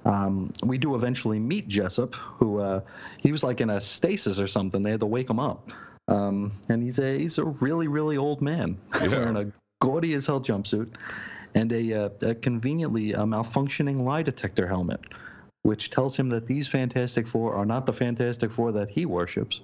[0.06, 2.82] Um, we do eventually meet Jessup, who uh,
[3.20, 4.84] he was like in a stasis or something.
[4.84, 5.72] They had to wake him up,
[6.08, 9.08] um, and he's a he's a really really old man Yeah.
[9.08, 10.90] wearing a gaudy as hell jumpsuit
[11.56, 15.00] and a, uh, a conveniently uh, malfunctioning lie detector helmet,
[15.64, 19.62] which tells him that these Fantastic Four are not the Fantastic Four that he worships,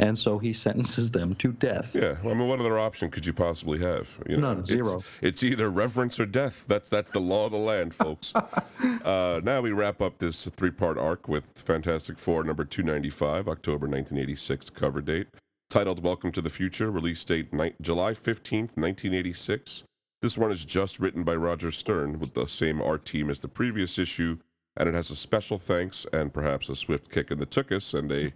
[0.00, 1.94] and so he sentences them to death.
[1.94, 4.08] Yeah, well, I mean, what other option could you possibly have?
[4.26, 5.04] You know, None, it's- zero.
[5.20, 6.64] It's, either reverence or death.
[6.66, 8.32] That's that's the law of the land, folks.
[9.04, 14.70] uh, now we wrap up this three-part arc with Fantastic Four number 295, October 1986
[14.70, 15.26] cover date,
[15.68, 19.84] titled "Welcome to the Future," release date ni- July 15th, 1986.
[20.22, 23.48] This one is just written by Roger Stern with the same art team as the
[23.48, 24.38] previous issue,
[24.76, 28.10] and it has a special thanks and perhaps a swift kick in the tuchus and
[28.12, 28.32] a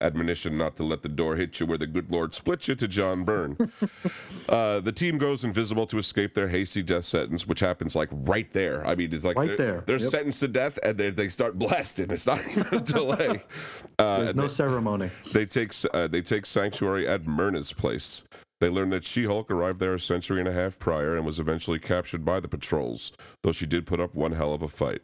[0.00, 2.86] admonition not to let the door hit you where the good Lord split you to
[2.88, 3.56] John Byrne.
[4.48, 8.52] uh, the team goes invisible to escape their hasty death sentence, which happens like right
[8.52, 8.86] there.
[8.86, 9.84] I mean, it's like Right they're, there.
[9.86, 10.10] they're Yep.
[10.10, 12.10] sentenced to death and they, they start blasting.
[12.10, 13.42] It's not even a delay.
[13.98, 15.10] Uh, There's no they- ceremony.
[15.32, 18.24] they take uh, they take sanctuary at Myrna's place.
[18.60, 21.78] They learn that She-Hulk arrived there a century and a half prior and was eventually
[21.78, 23.12] captured by the patrols,
[23.44, 25.02] though she did put up one hell of a fight.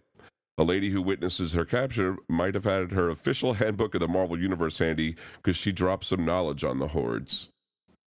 [0.56, 4.38] A lady who witnesses her capture might have had her official handbook of the Marvel
[4.38, 7.48] Universe handy because she dropped some knowledge on the hordes.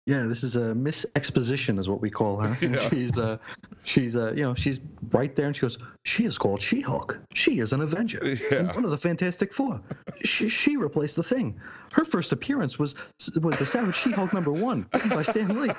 [0.07, 2.57] Yeah, this is a Miss Exposition, is what we call her.
[2.65, 2.89] Yeah.
[2.89, 3.39] She's uh,
[3.83, 4.79] she's uh, you know, she's
[5.11, 7.19] right there, and she goes, "She is called She-Hulk.
[7.35, 8.73] She is an Avenger, and Yeah.
[8.73, 9.81] one of the Fantastic Four.
[10.23, 11.61] She, she replaced the Thing.
[11.97, 12.95] Her first appearance was
[13.41, 15.71] was the Savage She-Hulk number one by Stan Lee.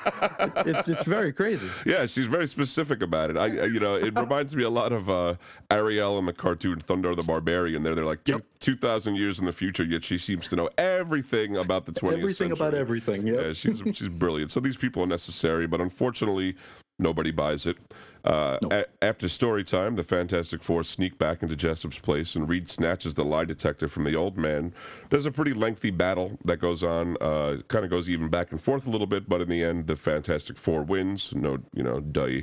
[0.65, 1.69] It's it's very crazy.
[1.85, 3.37] Yeah, she's very specific about it.
[3.37, 5.35] I, I- you know, it reminds me a lot of uh,
[5.69, 7.83] Ariel in the cartoon Thundarr the Barbarian.
[7.83, 8.41] There, they're like Yep.
[8.59, 12.23] two thousand years in the future, yet she seems to know everything about the twentieth
[12.23, 12.67] Everything century.
[12.77, 13.27] Everything about everything.
[13.27, 13.47] Yeah.
[13.47, 14.51] Yeah, she's she's brilliant.
[14.51, 16.55] So these people are necessary, but unfortunately,
[16.97, 17.77] nobody buys it.
[18.27, 18.73] Uh, Nope.
[18.73, 23.13] a- after story time, the Fantastic Four sneak back into Jessup's place, and Reed snatches
[23.13, 24.73] the lie detector from the old man.
[25.09, 27.15] There's a pretty lengthy battle that goes on.
[27.21, 29.87] Uh, kind of goes even back and forth a little bit, but in the end,
[29.87, 31.33] the Fantastic Four wins.
[31.33, 32.41] No, you know, duh.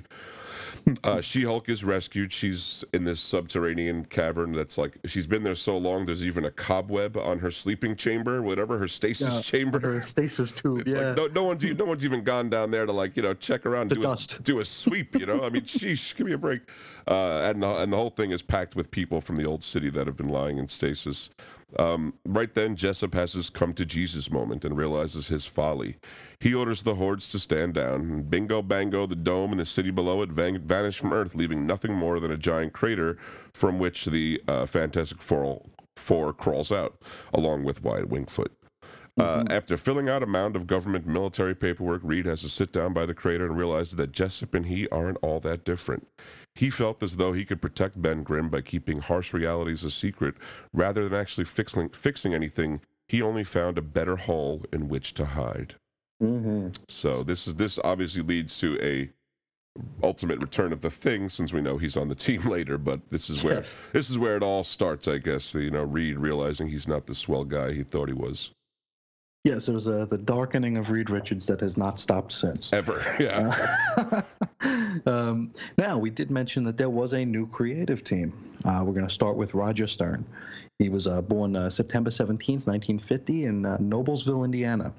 [1.05, 2.33] uh, She-Hulk is rescued.
[2.33, 6.07] She's in this subterranean cavern that's like she's been there so long.
[6.07, 9.79] There's even a cobweb on her sleeping chamber, whatever her stasis Yeah, chamber.
[9.81, 10.81] Her stasis tube.
[10.87, 11.09] It's yeah.
[11.09, 13.67] like no, no one's no one's even gone down there to like you know check
[13.67, 14.39] around, The do dust.
[14.39, 15.15] a, do a sweep.
[15.19, 16.63] You know, I mean, sheesh, give me a break.
[17.07, 19.91] Uh, and the, and the whole thing is packed with people from the old city
[19.91, 21.31] that have been lying in stasis.
[21.79, 25.97] Um, right then, Jessup has his come to Jesus moment and realizes his folly.
[26.41, 28.01] He orders the hordes to stand down.
[28.01, 31.67] And bingo, bango, the dome and the city below it van- vanish from Earth, leaving
[31.67, 33.17] nothing more than a giant crater
[33.53, 35.65] from which the uh, Fantastic Four,
[35.97, 37.01] Four crawls out,
[37.33, 38.51] along with Wyatt Wingfoot.
[39.19, 42.93] Uh, after filling out a mound of government military paperwork, Reed has to sit down
[42.93, 46.09] by the crater and realizes that Jessup and he aren't all that different.
[46.55, 50.37] He felt as though he could protect Ben Grimm by keeping harsh realities a secret
[50.73, 52.81] rather than actually fixing, fixing anything.
[53.09, 55.75] He only found a better hole in which to hide.
[56.21, 59.11] hmm So this is this obviously leads to a
[60.05, 63.29] ultimate return of the thing since we know he's on the team later but this
[63.29, 63.81] is where Yes.
[63.93, 67.15] this is where it all starts i guess you know reed realizing he's not the
[67.15, 68.53] swell guy he thought he was
[69.45, 72.73] Yes, there was uh, the darkening of Reed Richards that has not stopped since.
[72.73, 74.23] ever yeah
[75.07, 78.33] um, now, we did mention that there was a new creative team.
[78.65, 80.25] Uh, we're going to start with Roger Stern.
[80.79, 84.93] He was uh, born uh, September 17th, 1950, in uh, Noblesville, Indiana.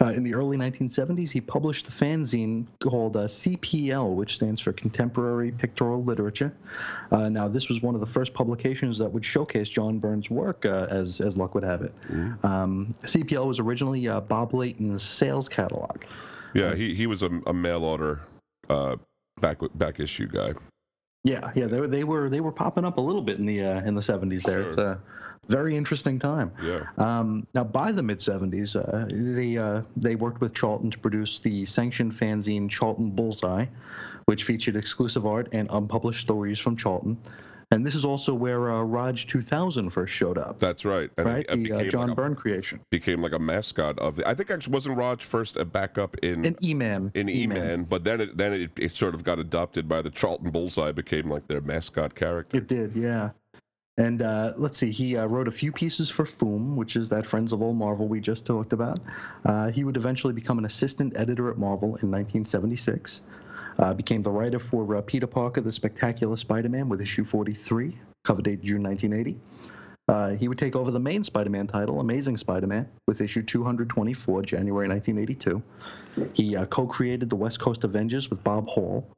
[0.00, 4.72] Uh, in the early 1970s, he published a fanzine called uh, CPL, which stands for
[4.72, 6.54] Contemporary Pictorial Literature.
[7.10, 10.66] Uh, now, this was one of the first publications that would showcase John Byrne's work,
[10.66, 11.94] uh, as, as luck would have it.
[12.44, 16.04] Um, CPL was originally uh, Bob Layton's sales catalog.
[16.54, 18.20] yeah he, he was a, a mail order
[18.68, 18.96] uh
[19.40, 20.52] back back issue guy
[21.26, 23.62] Yeah, yeah, they, were- they were they were popping up a little bit in the
[23.64, 24.44] uh, in the 70s.
[24.44, 25.00] There, it's a
[25.48, 26.52] very interesting time.
[26.62, 30.98] yeah Um, now, by the mid 70s, uh, they uh, they worked with Charlton to
[30.98, 33.66] produce the sanctioned fanzine Charlton Bullseye,
[34.26, 37.18] which featured exclusive art and unpublished stories from Charlton.
[37.72, 41.46] And this is also where uh, Rog 2000 first showed up, that's right and right?
[41.48, 42.80] it, it The uh, John like a, Byrne creation.
[42.90, 46.44] became like a mascot of the i think actually wasn't Rog first a backup in
[46.46, 47.10] An E-Man.
[47.14, 50.50] in E-Man, but then it then it, it sort of got adopted by the Charlton
[50.50, 52.56] Bullseye, became like their mascot character.
[52.56, 53.30] It did, yeah.
[53.98, 57.24] And uh, let's see, he uh, wrote a few pieces for Foom, which is that
[57.24, 58.98] Friends of Old Marvel we just talked about.
[59.44, 63.22] Uh, he would eventually become an assistant editor at Marvel in 1976.
[63.78, 68.42] Uh, became the writer for uh, Peter Parker, The Spectacular Spider-Man with issue 43, cover
[68.42, 69.38] date June 1980.
[70.08, 74.88] Uh, he would take over the main Spider-Man title, Amazing Spider-Man, with issue 224, January
[74.88, 75.62] 1982.
[76.32, 79.10] He uh, co-created the West Coast Avengers with Bob Hall,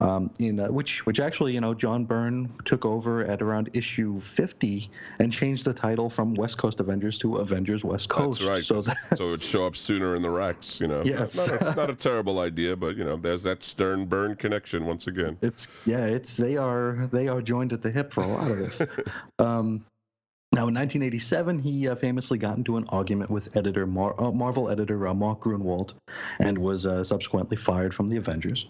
[0.00, 4.20] um, in uh, which which actually you know John Byrne took over at around issue
[4.20, 8.40] 50 and changed the title from West Coast Avengers to Avengers West Coast.
[8.40, 8.64] That's right.
[8.64, 8.82] So
[9.16, 11.02] So, it would show up sooner in the racks, you know.
[11.04, 11.36] Yes.
[11.36, 14.84] Not, not, a, not a terrible idea, but you know, there's that Stern Byrne connection
[14.84, 15.36] once again.
[15.42, 18.58] it's yeah, it's they are they are joined at the hip for a lot of
[18.58, 18.82] this.
[19.38, 19.84] um,
[20.58, 24.70] now, in 1987, he uh, famously got into an argument with editor Mar- uh, Marvel
[24.70, 25.92] editor uh, Mark Gruenwald,
[26.40, 28.66] and was uh, subsequently fired from the Avengers.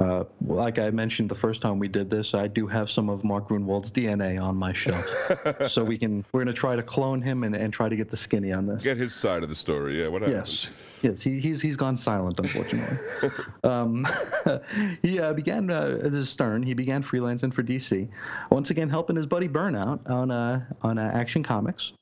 [0.00, 3.22] Uh, like I mentioned the first time we did this, I do have some of
[3.22, 5.06] Mark Gruenwald's DNA on my shelf,
[5.68, 8.10] so we can we're going to try to clone him and, and try to get
[8.10, 8.82] the skinny on this.
[8.82, 10.02] Get his side of the story.
[10.02, 10.38] Yeah, what happened?
[10.38, 10.66] Yes,
[11.02, 12.98] yes, he, he's he's gone silent, unfortunately.
[13.64, 14.06] um,
[15.02, 16.62] he uh, began uh, this is Stern.
[16.62, 18.08] He began freelancing for DC,
[18.50, 21.92] once again helping his buddy Byrne out on uh, on uh, Action Comics.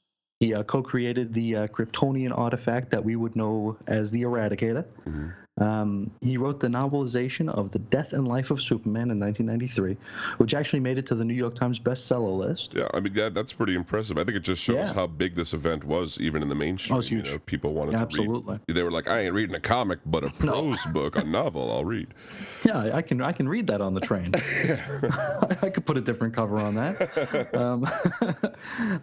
[0.40, 4.84] He uh, co-created the uh, Kryptonian artifact that we would know as the Eradicator.
[5.06, 5.32] Mhm.
[5.58, 9.96] Um, he wrote the novelization of The Death and Life of Superman in 1993,
[10.36, 12.72] which actually made it to the New York Times bestseller list.
[12.74, 14.18] Yeah, I mean that, that's pretty impressive.
[14.18, 14.92] I think it just shows Yeah.
[14.92, 16.96] how big this event was, even in the mainstream.
[16.96, 17.30] Oh, it's You huge.
[17.32, 18.60] know, people wanted to Absolutely.
[18.68, 18.76] read.
[18.76, 21.84] They were like, "I ain't reading a comic, but a prose book, a novel, I'll
[21.84, 22.08] read."
[22.64, 24.32] Yeah, I- I can I can read that on the train.
[25.62, 27.54] I could put a different cover on that.
[27.54, 27.86] Um,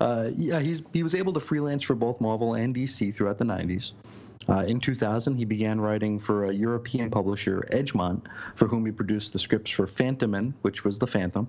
[0.01, 3.45] uh, yeah, he's he was able to freelance for both Marvel and DC throughout the
[3.45, 3.91] 90s.
[4.49, 9.33] Uh, in 2000, he began writing for a European publisher, Egmont, for whom he produced
[9.33, 11.47] the scripts for Fantomen, which was the Phantom,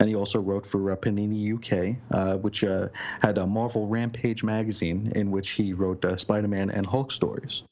[0.00, 2.88] and he also wrote for uh, Panini UK, uh, which uh,
[3.20, 7.62] had a Marvel Rampage magazine in which he wrote uh, Spider-Man and Hulk stories.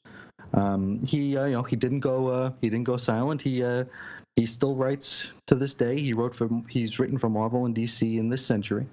[0.55, 3.43] Um, he, uh, you know, he didn't go, he didn't go silent.
[3.43, 3.65] He,
[4.37, 5.99] he still writes to this day.
[5.99, 8.87] He wrote for, he's written for Marvel and DC in this century.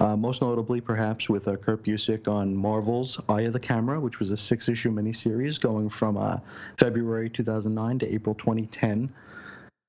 [0.00, 4.18] Uh, most notably, perhaps, with uh, Kurt Busiek on Marvel's Eye of the Camera, which
[4.18, 6.38] was a six-issue miniseries going from uh,
[6.78, 9.12] February 2009 to April 2010.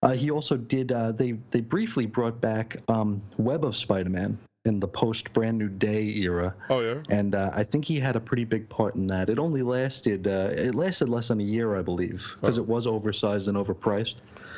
[0.04, 0.92] Uh, he also did.
[0.92, 5.70] Uh, they they briefly brought back um, Web of Spider-Man in the post Brand New
[5.70, 7.02] Day era, Oh yeah.
[7.10, 9.30] and uh, I think he had a pretty big part in that.
[9.30, 12.62] It only lasted uh, it lasted less than a year, I believe, because Oh.
[12.62, 14.16] it was oversized and overpriced.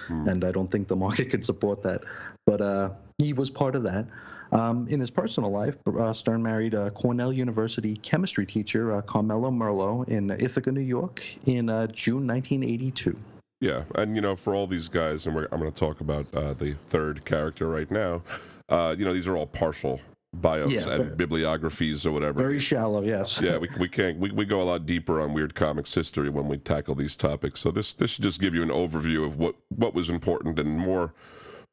[0.10, 2.02] and I don't think the market could support that.
[2.46, 4.06] But uh, he was part of that.
[4.52, 9.50] Um, in his personal life, uh, Stern married a Cornell University chemistry teacher, uh, Carmela
[9.52, 13.18] Merlo, in Ithaca, New York, in uh, June 1982.
[13.60, 16.34] Yeah, and you know, for all these guys, and we're, I'm going to talk about
[16.34, 18.22] uh, the third character right now.
[18.70, 20.00] Uh, you know, these are all partial
[20.34, 22.38] bios Yeah, and but- bibliographies or whatever.
[22.38, 23.42] Very shallow, yes.
[23.42, 26.48] yeah, we, we can't we, we go a lot deeper on weird comics history when
[26.48, 27.60] we tackle these topics.
[27.62, 30.78] So this this should just give you an overview of what what was important and
[30.78, 31.14] more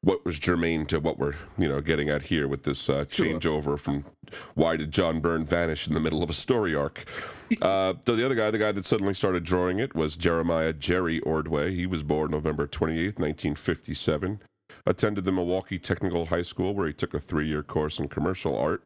[0.05, 3.79] what was germane to what we're you know getting at here with this uh, changeover
[3.79, 4.05] from
[4.55, 7.05] why did John Byrne vanish in the middle of a story arc?
[7.63, 11.21] Uh, so the other guy, the guy that suddenly started drawing it, was Jeremiah Jerry
[11.21, 11.73] Ordway.
[11.75, 14.41] He was born November twenty eighth, nineteen fifty seven.
[14.87, 18.57] Attended the Milwaukee Technical High School where he took a three year course in commercial
[18.57, 18.83] art.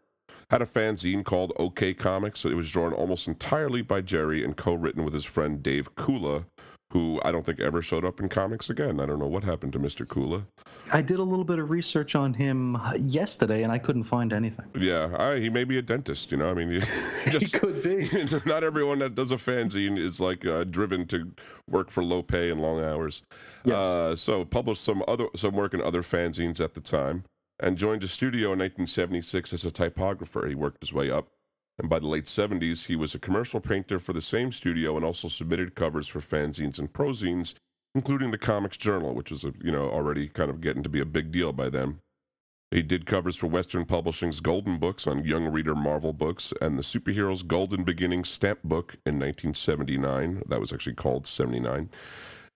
[0.50, 2.44] Had a fanzine called OK Comics.
[2.44, 6.44] It was drawn almost entirely by Jerry and co written with his friend Dave Kula,
[6.92, 8.98] who I don't think ever showed up in comics again.
[8.98, 10.06] I don't know what happened to Mr.
[10.06, 10.46] Kula.
[10.90, 14.64] I did a little bit of research on him yesterday, and I couldn't find anything.
[14.74, 16.50] Yeah, I, he may be a dentist, you know?
[16.50, 16.80] I mean,
[17.24, 17.52] He just.
[17.52, 18.08] could be.
[18.46, 21.32] Not everyone that does a fanzine is like uh, driven to
[21.68, 23.22] work for low pay and long hours.
[23.64, 23.74] Yes.
[23.74, 27.24] Uh, so published some other some work in other fanzines at the time,
[27.60, 30.46] and joined a studio in 1976 as a typographer.
[30.46, 31.28] He worked his way up,
[31.78, 35.04] and by the late 70s, he was a commercial painter for the same studio and
[35.04, 37.54] also submitted covers for fanzines and prozines,
[37.94, 41.00] including the Comics Journal, which was a, you know already kind of getting to be
[41.00, 42.00] a big deal by then.
[42.70, 46.82] He did covers for Western Publishing's Golden Books on Young Reader Marvel Books and the
[46.82, 50.42] Superheroes Golden Beginnings stamp book in 1979.
[50.46, 51.88] That was actually called 79.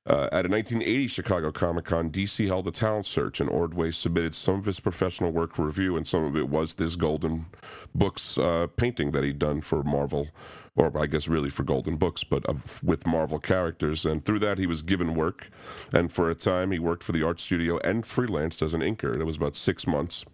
[0.04, 4.34] Uh, at a 1980 Chicago Comic Con, DC held a talent search, and Ordway submitted
[4.34, 7.46] some of his professional work for review, and some of it was this Golden
[7.94, 10.26] Books uh, painting that he'd done for Marvel,
[10.74, 12.44] or I guess really for Golden Books, but
[12.82, 14.04] with Marvel characters.
[14.04, 15.48] And through that, he was given work,
[15.92, 19.14] and for a time, he worked for the art studio and freelanced as an inker.
[19.14, 20.24] It was about six months.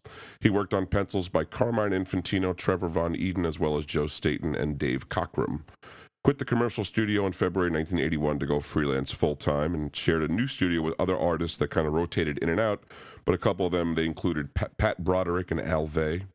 [0.40, 4.54] He worked on pencils by Carmine Infantino, Trevor Von Eeden, as well as Joe Staton
[4.54, 5.64] and Dave Cockrum
[6.28, 10.28] quit the commercial studio in February 1981 to go freelance full time and shared a
[10.28, 12.84] new studio with other artists that kind of rotated in and out.
[13.24, 16.26] But a couple of them, they included Pat, Pat Broderick and Al Vey.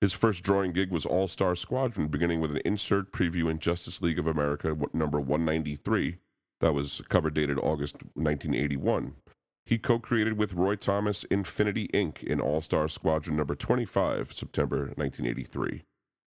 [0.00, 4.00] His first drawing gig was All Star Squadron, beginning with an insert preview in Justice
[4.00, 6.18] League of America, number 193.
[6.60, 9.14] That was cover dated August 1981.
[9.66, 12.22] He co created with Roy Thomas Infinity Inc.
[12.22, 15.82] in All Star Squadron number 25, September 1983.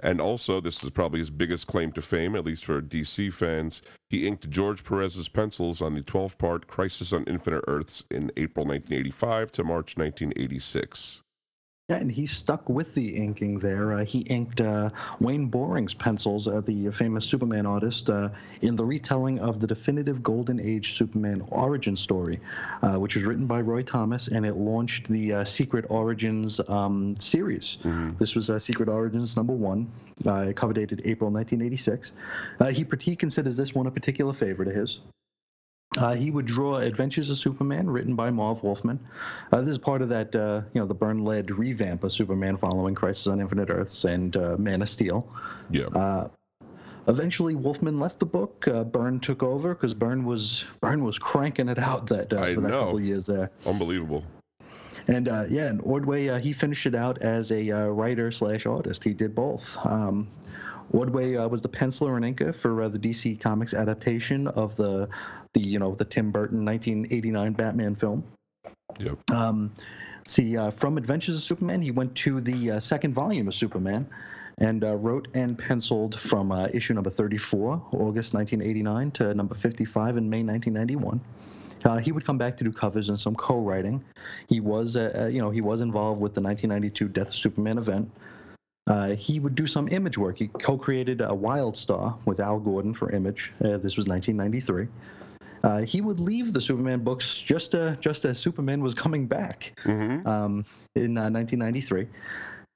[0.01, 3.81] And also, this is probably his biggest claim to fame, at least for DC fans.
[4.09, 8.65] He inked George Perez's pencils on the 12 part Crisis on Infinite Earths in April
[8.65, 11.21] 1985 to March 1986.
[11.89, 13.93] Yeah, and he stuck with the inking there.
[13.93, 18.29] Uh, he inked uh, Wayne Boring's pencils, uh, the famous Superman artist, uh,
[18.61, 22.41] in the retelling of the definitive Golden Age Superman origin story,
[22.83, 27.15] uh, which was written by Roy Thomas, and it launched the uh, Secret Origins um,
[27.19, 27.77] series.
[28.19, 29.91] This was uh, Secret Origins number one,
[30.27, 32.11] uh, cover dated April 1986.
[32.59, 34.99] Uh, he, he considers this one a particular favorite of his.
[35.97, 38.99] Uh, he would draw Adventures of Superman, written by Marv Wolfman.
[39.51, 42.93] Uh, this is part of that, uh, you know, the Byrne-led revamp of Superman following
[42.93, 45.27] Crisis on Infinite Earths and uh, Man of Steel.
[45.71, 45.87] Yeah.
[45.87, 46.27] Uh,
[47.07, 48.67] eventually, Wolfman left the book.
[48.67, 52.53] Uh, Byrne took over because Byrne was Byrne was cranking it out that uh, I
[52.53, 52.83] for that know.
[52.83, 53.49] couple of years there.
[53.65, 54.23] Unbelievable.
[55.07, 58.67] And uh, yeah, and Ordway uh, he finished it out as a uh, writer slash
[58.67, 59.03] artist.
[59.03, 59.75] He did both.
[59.83, 60.27] Um,
[60.91, 65.07] Ordway uh, was the penciler and inker for uh, the DC Comics adaptation of the
[65.53, 68.23] the you know the Tim Burton 1989 Batman film.
[68.99, 69.17] Yep.
[69.31, 69.73] Um,
[70.27, 74.07] see, uh, from Adventures of Superman, he went to the uh, second volume of Superman
[74.59, 80.17] and uh, wrote and penciled from uh, issue number 34, August 1989, to number 55
[80.17, 81.21] in May 1991.
[81.85, 84.03] Uh, he would come back to do covers and some co-writing.
[84.49, 87.77] He was, uh, uh, you know, he was involved with the 1992 Death of Superman
[87.77, 88.11] event.
[88.85, 90.37] Uh, he would do some image work.
[90.37, 93.53] He co-created a Wild Star with Al Gordon for Image.
[93.63, 94.87] Uh, this was 1993.
[95.63, 99.77] Uh, he would leave the Superman books just uh, just as Superman was coming back
[99.83, 102.07] hmm um, in uh, 1993.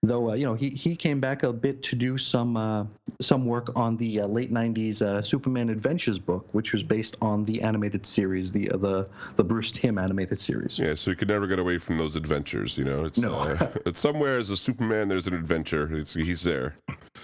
[0.06, 2.86] Though uh, you know he, he came back a bit to do some uh,
[3.22, 7.46] some work on the uh, late 90s uh, Superman Adventures book, which was based on
[7.46, 10.78] the animated series, the uh, the the Bruce Timm animated series.
[10.78, 13.06] Yeah, so you could never get away from those adventures, you know?
[13.06, 13.36] It's, No.
[13.36, 15.90] uh, it's somewhere as a Superman, there's an adventure.
[15.98, 16.76] It's, he's there.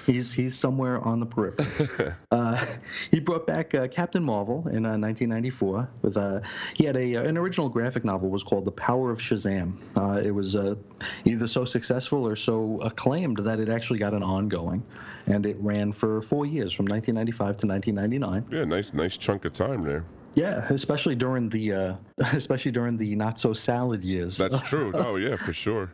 [0.06, 2.14] He's he's somewhere on the periphery.
[2.32, 2.66] uh,
[3.12, 6.40] he brought back uh, Captain Marvel in uh, 1994 with uh,
[6.76, 9.74] he had a an original graphic novel was called The Power of Shazam.
[9.98, 10.76] Uh, it was uh,
[11.26, 14.84] either so successful or so acclaimed that it actually got an ongoing,
[15.28, 18.46] and it ran for four years from 1995 to 1999.
[18.52, 20.06] Yeah, nice nice chunk of time there.
[20.36, 21.96] Yeah, especially during the uh,
[22.34, 24.38] especially during the not so salad years.
[24.38, 24.92] That's true.
[24.96, 25.92] oh yeah, for sure.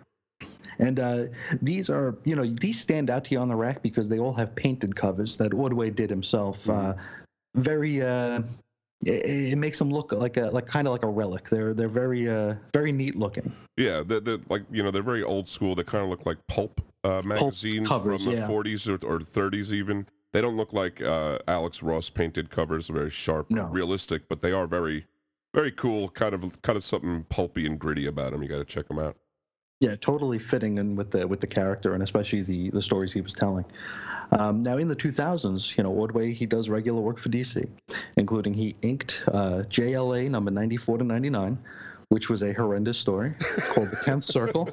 [0.79, 1.25] And uh,
[1.61, 4.33] these are, you know, these stand out to you on the rack because they all
[4.33, 6.61] have painted covers that Ordway did himself.
[6.63, 6.99] Mm-hmm.
[6.99, 7.03] Uh,
[7.55, 8.41] very, uh,
[9.03, 11.49] it, it makes them look like a like kind of like a relic.
[11.49, 13.51] They're they're very uh, very neat looking.
[13.77, 15.75] Yeah, they're, they're like you know they're very old school.
[15.75, 18.47] They kind of look like pulp uh, magazines covers, from the yeah.
[18.47, 20.07] 40s or, or 30s even.
[20.33, 23.67] They don't look like uh, Alex Ross painted covers, very sharp, No.
[23.67, 25.05] realistic, but they are very,
[25.53, 26.09] very cool.
[26.09, 28.43] Kind of, kind of something pulpy and gritty about them.
[28.43, 29.15] You got to check them out.
[29.85, 33.21] Yeah, totally fitting in with the with the character and especially the the stories he
[33.21, 33.65] was telling.
[34.31, 37.69] Um, now in the 2000s, you know, Ordway he does regular work for DC,
[38.17, 41.59] including he inked uh, JLA number 94 to 99,
[42.09, 44.69] which was a horrendous story called The Tenth Circle.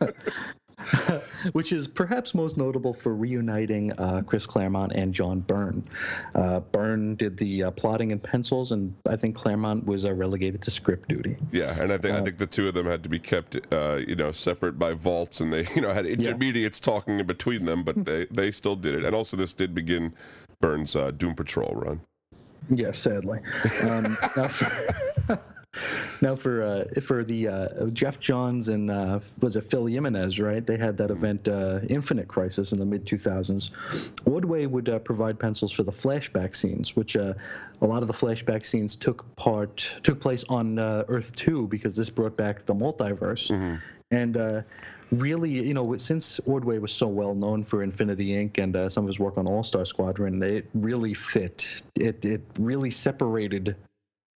[1.52, 5.86] which is perhaps most notable for reuniting uh, Chris Claremont and John Byrne.
[6.34, 10.62] Uh, Byrne did the uh, plotting and pencils, and I think Claremont was uh, relegated
[10.62, 11.36] to script duty.
[11.52, 13.56] Yeah, and I think I Uh, think the two of them had to be kept,
[13.72, 17.64] uh, you know, separate by vaults, and they, you know, had intermediates talking in between
[17.64, 19.04] them, but they they still did it.
[19.04, 20.14] And also, this did begin
[20.60, 22.00] Byrne's uh, Doom Patrol run.
[22.68, 23.40] Yeah, sadly.
[23.82, 24.18] Um,
[26.20, 30.64] now for, uh, for the uh, Geoff Johns and uh, was it Phil Jimenez, right?
[30.66, 33.70] They had that event uh, Infinite Crisis in the mid 2000s.
[34.24, 37.34] Ordway would uh, provide pencils for the flashback scenes, which uh,
[37.80, 41.96] a lot of the flashback scenes took part took place on uh, Earth 2 because
[41.96, 43.50] this brought back the multiverse.
[44.12, 44.62] And uh,
[45.10, 48.58] really, you know, since Ordway was so well known for Infinity Inc.
[48.58, 51.82] and uh, some of his work on All Star Squadron, it really fit.
[51.98, 53.76] It it really separated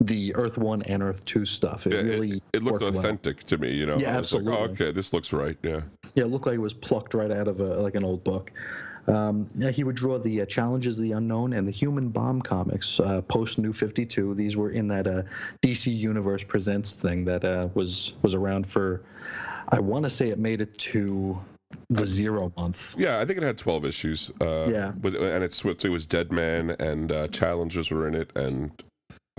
[0.01, 1.87] the Earth One and Earth Two stuff.
[1.87, 2.99] It Yeah, really it, looked worked well.
[3.05, 3.99] authentic to me, you know.
[3.99, 4.87] Yeah, I was like, oh, absolutely.
[4.87, 5.57] okay, this looks right.
[5.63, 5.83] Yeah.
[6.15, 8.51] Yeah, it looked like it was plucked right out of a, like an old book.
[9.07, 12.43] Um, yeah, he would draw the uh, Challengers of the Unknown and the Human Bomb
[12.43, 14.35] comics uh, post New 52.
[14.35, 15.23] These were in that uh,
[15.63, 19.03] DC Universe Presents thing that uh, was was around for,
[19.69, 21.39] I want to say it made it to
[21.89, 22.95] the zero month.
[22.99, 24.31] Yeah, I think it had 12 issues.
[24.41, 24.93] Uh, Yeah.
[25.01, 28.71] With, and it's it was Dead Man and uh, Challengers were in it, and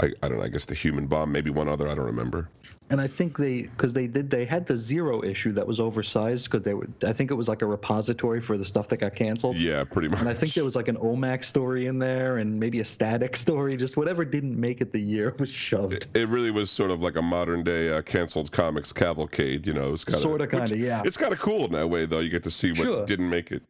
[0.02, 0.44] I, I don't know.
[0.44, 1.88] I guess the Human Bomb, maybe one other.
[1.88, 2.50] I don't remember.
[2.90, 6.46] And I think they, because they did, they had the zero issue that was oversized
[6.52, 9.16] because they were, I think it was like a repository for the stuff that got
[9.16, 9.56] canceled.
[9.56, 10.20] Yeah, pretty much.
[10.20, 13.38] And I think there was like an OMAC story in there and maybe a static
[13.38, 13.78] story.
[13.78, 16.08] Just whatever didn't make it the year was shoved.
[16.14, 19.88] It really was sort of like a modern day uh, canceled comics cavalcade, you know.
[19.88, 21.04] It was kinda, Sorta, kinda, yeah.
[21.06, 22.20] It's kind of cool in that way, though.
[22.20, 23.06] You get to see what Sure.
[23.06, 23.64] didn't make it.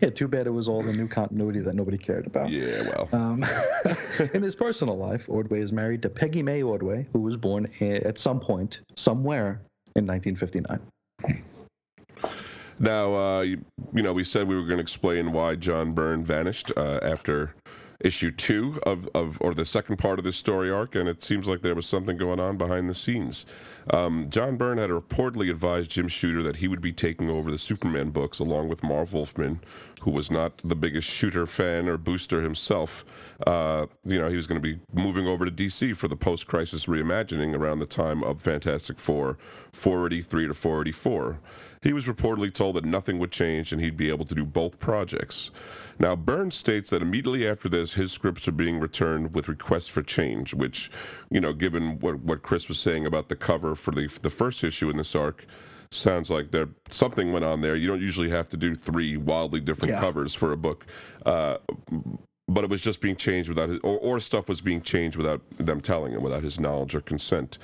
[0.00, 2.50] Yeah, too bad it was all the new continuity that nobody cared about.
[2.50, 3.08] Yeah, well.
[3.12, 3.44] Um,
[4.34, 8.18] in his personal life, Ordway is married to Peggy May Ordway, who was born at
[8.18, 9.62] some point, somewhere
[9.94, 10.80] in 1959.
[12.78, 16.24] Now, uh, you, you know, we said we were going to explain why John Byrne
[16.24, 17.54] vanished uh, after
[18.00, 21.48] issue two of, of, or the second part of this story arc, and it seems
[21.48, 23.46] like there was something going on behind the scenes.
[23.90, 27.58] Um, John Byrne had reportedly advised Jim Shooter that he would be taking over the
[27.58, 29.60] Superman books along with Marv Wolfman,
[30.02, 33.04] who was not the biggest Shooter fan or booster himself.
[33.46, 36.46] Uh, you know, he was going to be moving over to DC for the post
[36.46, 39.38] crisis reimagining around the time of Fantastic Four
[39.72, 41.38] 483 to 484.
[41.82, 44.78] He was reportedly told that nothing would change and he'd be able to do both
[44.78, 45.50] projects.
[45.98, 50.02] Now, Burns states that immediately after this, his scripts are being returned with requests for
[50.02, 50.90] change, which,
[51.30, 54.62] you know, given what, what Chris was saying about the cover for the, the first
[54.62, 55.46] issue in this arc,
[55.90, 57.76] sounds like there something went on there.
[57.76, 60.00] You don't usually have to do three wildly different Yeah.
[60.00, 60.86] covers for a book.
[61.24, 61.58] Uh,
[62.48, 65.42] but it was just being changed without his, or, or stuff was being changed without
[65.58, 67.58] them telling him, without his knowledge or consent.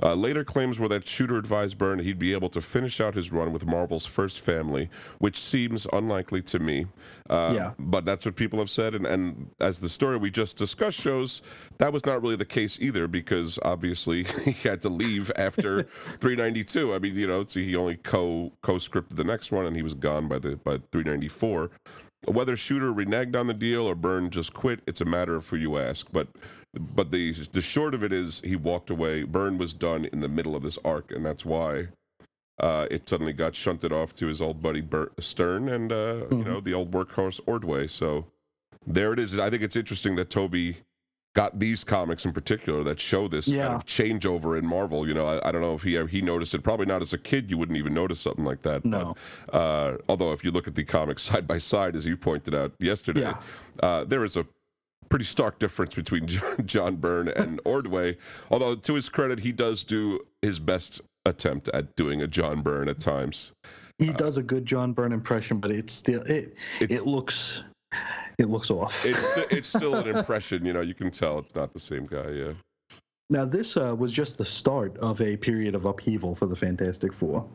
[0.00, 3.32] Uh, later claims were that Shooter advised Byrne he'd be able to finish out his
[3.32, 4.88] run with Marvel's first family,
[5.18, 6.86] which seems unlikely to me.
[7.28, 7.72] Uh, Yeah.
[7.80, 11.42] But that's what people have said, and, and as the story we just discussed shows,
[11.78, 15.82] that was not really the case either, because obviously he had to leave after
[16.20, 16.94] 392.
[16.94, 19.82] I mean, you know, see, he only co co scripted the next one, and he
[19.82, 21.70] was gone by the by 394.
[22.26, 25.56] Whether Shooter reneged on the deal or Byrne just quit, it's a matter of who
[25.56, 26.08] you ask.
[26.12, 26.26] But
[26.74, 29.22] but the the short of it is he walked away.
[29.22, 31.88] Byrne was done in the middle of this arc, and that's why
[32.60, 36.44] uh, it suddenly got shunted off to his old buddy Bert Stern and uh, you
[36.44, 37.86] know the old workhorse Ordway.
[37.86, 38.26] So
[38.86, 39.38] there it is.
[39.38, 40.78] I think it's interesting that Toby
[41.34, 43.64] got these comics in particular that show this Yeah.
[43.68, 45.06] kind of changeover in Marvel.
[45.06, 46.62] You know, I, I don't know if he he noticed it.
[46.64, 47.50] Probably not as a kid.
[47.50, 48.84] You wouldn't even notice something like that.
[48.84, 49.14] No.
[49.46, 52.54] But, uh, although if you look at the comics side by side, as you pointed
[52.54, 53.40] out yesterday, Yeah.
[53.82, 54.46] uh, there is a
[55.08, 58.16] pretty stark difference between John, John Byrne and Ordway.
[58.50, 62.88] Although to his credit, he does do his best attempt at doing a John Byrne
[62.88, 63.52] at times.
[63.98, 67.62] He does a good John Byrne impression, but it's still it It's- it looks
[68.38, 69.04] it looks off.
[69.04, 70.64] It's it's still an impression.
[70.64, 72.30] You know, you can tell it's not the same guy.
[72.30, 72.52] Yeah.
[73.30, 77.12] Now, this uh, was just the start of a period of upheaval for the Fantastic
[77.12, 77.46] Four.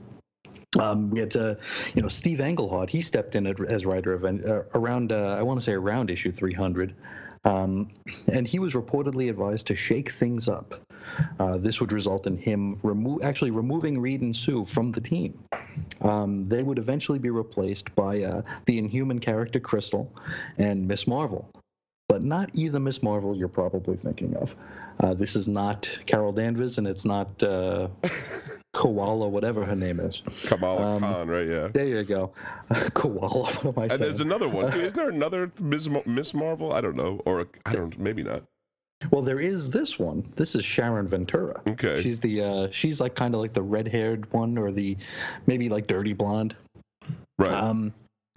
[0.80, 1.56] Um, we had, uh,
[1.96, 2.90] you know, Steve Englehart.
[2.90, 6.32] He stepped in as writer of uh, around, uh, I want to say, around issue
[6.32, 6.94] 300,
[7.46, 7.90] um,
[8.32, 10.82] and he was reportedly advised to shake things up.
[11.40, 15.44] Uh, this would result in him remo- actually removing Reed and Sue from the team.
[16.02, 20.12] Um, they would eventually be replaced by uh, the Inhuman character Crystal
[20.58, 21.50] and Miss Marvel
[22.14, 24.56] but not either Miss Marvel you're probably thinking of.
[25.00, 27.88] Uh, this is not Carol Danvers, and it's not uh,
[28.74, 30.22] Koala, whatever her name is.
[30.46, 31.48] Kamala um, Khan, right?
[31.48, 31.68] Yeah.
[31.72, 32.34] There you go.
[32.94, 33.54] Koala.
[33.54, 34.02] What am I and saying?
[34.02, 34.74] there's another one.
[34.80, 36.74] Is there another Miss, Miss Marvel?
[36.74, 37.98] I don't know, or I don't.
[38.00, 38.44] Maybe not.
[39.12, 40.24] Well, there is this one.
[40.38, 41.62] This is Sharon Ventura.
[41.68, 42.02] Okay.
[42.02, 44.96] She's the uh, she's like kind of like the red-haired one, or the
[45.46, 46.56] maybe like dirty blonde.
[47.38, 47.52] Right.
[47.52, 47.94] Um,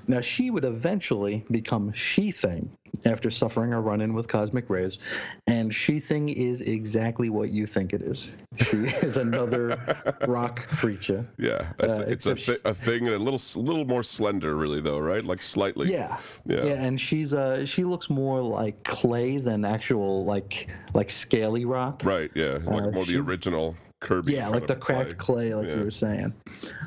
[0.09, 2.71] now, she would eventually become She Thing
[3.05, 4.99] after suffering a run in with cosmic rays.
[5.47, 8.33] And She Thing is exactly what you think it is.
[8.59, 11.27] She is another rock creature.
[11.39, 15.25] Yeah, uh, it's a, th- a thing, a little little more slender, really, though, right?
[15.25, 15.93] Like slightly.
[15.93, 16.19] Yeah.
[16.47, 16.65] Yeah.
[16.65, 22.03] Yeah, and she's uh she looks more like clay than actual like like scaly rock.
[22.05, 22.31] Right.
[22.35, 22.59] Yeah.
[22.65, 24.35] Like uh, more she, the original Kirby.
[24.35, 25.77] Yeah, like the cracked clay, clay like yeah.
[25.77, 26.35] you were saying.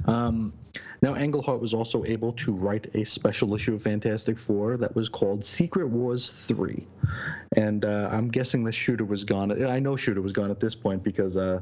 [0.05, 0.53] Um,
[1.01, 5.07] now, Englehart was also able to write a special issue of Fantastic Four that was
[5.07, 6.85] called Secret Wars 3.
[7.55, 9.63] And uh, I'm guessing the shooter was gone.
[9.65, 11.61] I know Shooter was gone at this point because uh,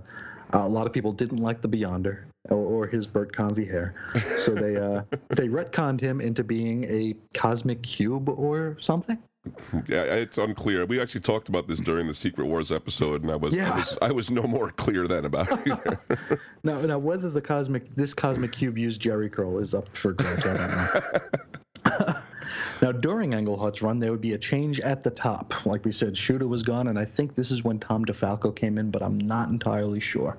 [0.53, 3.93] a lot of people didn't like the Beyonder or, or his Bert Convy hair.
[4.39, 9.21] So they, uh, they retconned him into being a cosmic cube or something.
[9.87, 10.85] Yeah, it's unclear.
[10.85, 13.71] We actually talked about this during the Secret Wars episode, and I was yeah.
[13.71, 15.99] I was I was no more clear then about it
[16.63, 20.45] now, now whether the cosmic this cosmic cube used Jheri curl is up for grabs.
[20.45, 22.15] I don't know.
[22.81, 25.65] now, during Englehart's run, there would be a change at the top.
[25.65, 28.77] Like we said, Shooter was gone, and I think this is when Tom DeFalco came
[28.77, 30.37] in, but I'm not entirely sure.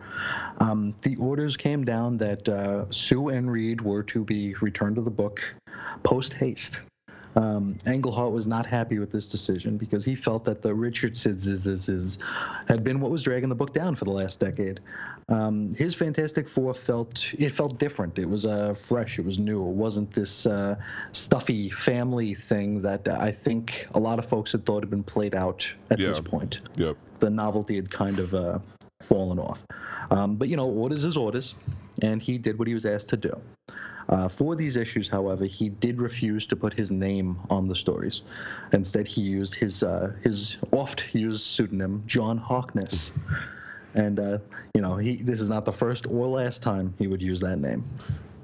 [0.59, 5.02] Um, the orders came down that uh, Sue and Reed were to be returned to
[5.02, 5.40] the book
[6.02, 6.80] post haste.
[7.39, 12.18] Um, Englehart was not happy with this decision because he felt that the Richardses
[12.66, 14.80] had been what was dragging the book down for the last decade.
[15.28, 18.18] Um, his Fantastic Four felt it felt different.
[18.18, 19.20] It was uh, fresh.
[19.20, 19.62] It was new.
[19.68, 20.74] It wasn't this uh,
[21.12, 25.36] stuffy family thing that I think a lot of folks had thought had been played
[25.36, 26.09] out at yeah.
[26.09, 26.61] this point.
[26.74, 26.97] Yep.
[27.20, 28.59] The novelty had kind of uh,
[29.03, 29.61] fallen off.
[30.11, 31.55] Um, but you know, orders is orders,
[32.03, 33.41] and he did what he was asked to do.
[34.09, 38.22] Uh, for these issues, however, he did refuse to put his name on the stories.
[38.72, 43.12] Instead, he used his uh, his oft-used pseudonym, John Harkness.
[43.94, 44.38] And uh,
[44.74, 47.59] you know, he this is not the first or last time he would use that
[47.59, 47.84] name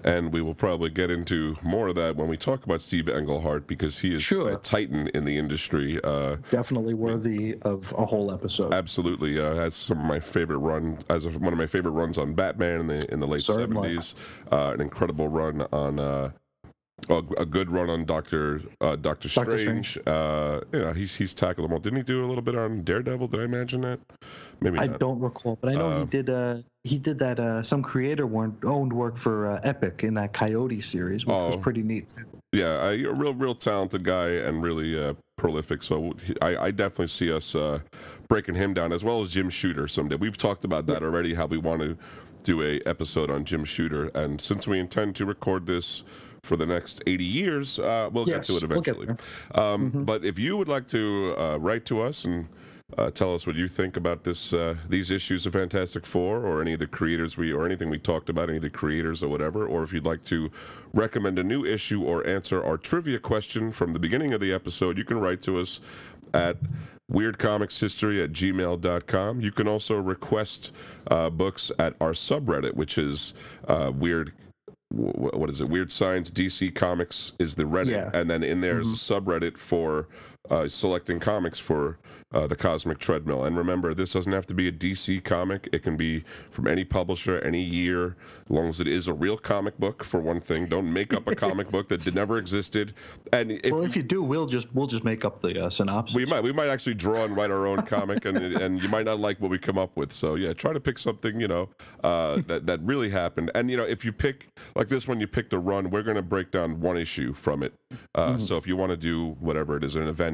[0.05, 3.67] and we will probably get into more of that when we talk about Steve Englehart
[3.67, 4.53] because he is sure.
[4.53, 6.01] a titan in the industry.
[6.05, 8.73] Uh, Definitely worthy of a whole episode.
[8.73, 12.35] Absolutely, uh, has some of my favorite run as one of my favorite runs on
[12.35, 14.15] Batman in the in the late seventies.
[14.53, 16.33] Uh, an incredible run on.
[17.09, 19.49] A, a, good run on Doctor uh, Doctor Strange.
[19.51, 19.99] Doctor Strange.
[20.07, 21.79] Uh, you know, he's he's tackled them all.
[21.79, 23.29] Didn't he do a little bit on Daredevil?
[23.29, 24.01] Did I imagine that?
[24.61, 25.01] Maybe I not.
[25.01, 26.31] don't recall, but I know uh, he did.
[26.31, 27.41] Uh, he did that.
[27.41, 28.25] Uh, some creator
[28.65, 32.15] owned work for uh, Epic in that Coyote series, which oh, was pretty neat.
[32.53, 35.83] Yeah, a real real talented guy and really uh, prolific.
[35.83, 37.81] So I, I, definitely see us uh,
[38.29, 40.17] breaking him down as well as Jim Shooter someday.
[40.17, 41.35] We've talked about that already.
[41.35, 41.99] How we want to
[42.45, 46.05] do a episode on Jim Shooter, and since we intend to record this
[46.45, 49.07] for the next 80 years, uh, we'll yes, get to it eventually.
[49.07, 50.05] We'll um, mm-hmm.
[50.05, 52.49] But if you would like to uh, write to us and
[52.99, 56.61] uh, tell us what you think about this uh, these issues of Fantastic Four, or
[56.61, 59.29] any of the creators we, or anything we talked about, any of the creators or
[59.29, 59.67] whatever.
[59.67, 60.51] Or if you'd like to
[60.93, 64.99] recommend a new issue or answer our trivia question from the beginning of the episode,
[64.99, 65.81] you can write to us
[66.33, 66.59] at
[67.11, 69.41] weirdcomicshistory at gmail.com.
[69.41, 70.73] You can also request
[71.11, 73.35] uh, books at our subreddit, which is
[73.67, 74.33] uh, weird
[74.95, 75.69] what is it?
[75.69, 78.11] Weird Science DC Comics is the Reddit, yeah.
[78.13, 78.93] and then in there mm-hmm.
[78.93, 80.09] is a subreddit for
[80.51, 81.99] uh, selecting comics for
[82.35, 83.45] uh, the Cosmic Treadmill.
[83.45, 85.69] And remember, this doesn't have to be a DC comic.
[85.73, 89.39] It can be from any publisher, any year, as long as it is a real
[89.39, 90.03] comic book.
[90.03, 92.95] For one thing, don't make up a comic book that never existed.
[93.33, 96.15] And if, well, if you do, we'll just we'll just make up the uh, synopsis.
[96.15, 99.05] We might we might actually draw and write our own comic, and and you might
[99.05, 100.13] not like what we come up with.
[100.13, 101.69] So yeah, try to pick something you know
[102.03, 103.53] uh, that that really happened.
[103.55, 105.91] And you know, if you pick like this one, you picked a run.
[105.91, 107.75] We're going to break down one issue from it.
[108.15, 108.41] Uh, mm-hmm.
[108.41, 110.34] So if you want to do whatever it is, an event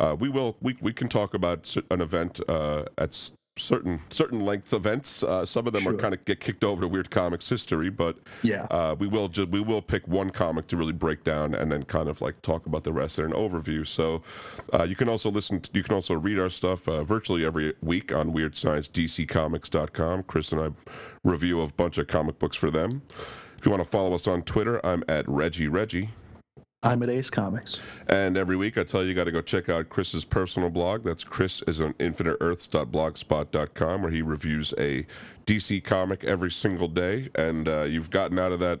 [0.00, 4.74] uh, we will we, we can talk about an event uh, at certain certain length
[4.74, 5.22] events.
[5.22, 5.94] Uh, some of them Sure.
[5.94, 8.64] are kind of get kicked over to Weird Comics history, but Yeah.
[8.70, 11.84] uh, we will ju- we will pick one comic to really break down and then
[11.84, 13.86] kind of like talk about the rest in an overview.
[13.86, 14.20] So
[14.74, 15.60] uh, you can also listen.
[15.62, 20.24] To, you can also read our stuff uh, virtually every week on WeirdScienceDCComics.com.
[20.24, 20.68] Chris and I
[21.24, 23.00] review a bunch of comic books for them.
[23.58, 26.10] If you want to follow us on Twitter, I'm at Reggie Reggie.
[26.82, 27.80] I'm at Ace Comics.
[28.06, 31.04] And every week I tell you, you got to go check out Chris's personal blog.
[31.04, 35.06] That's Chris is on infiniteearths.blogspot.com where he reviews a
[35.46, 37.30] DC comic every single day.
[37.34, 38.80] And uh, you've gotten out of that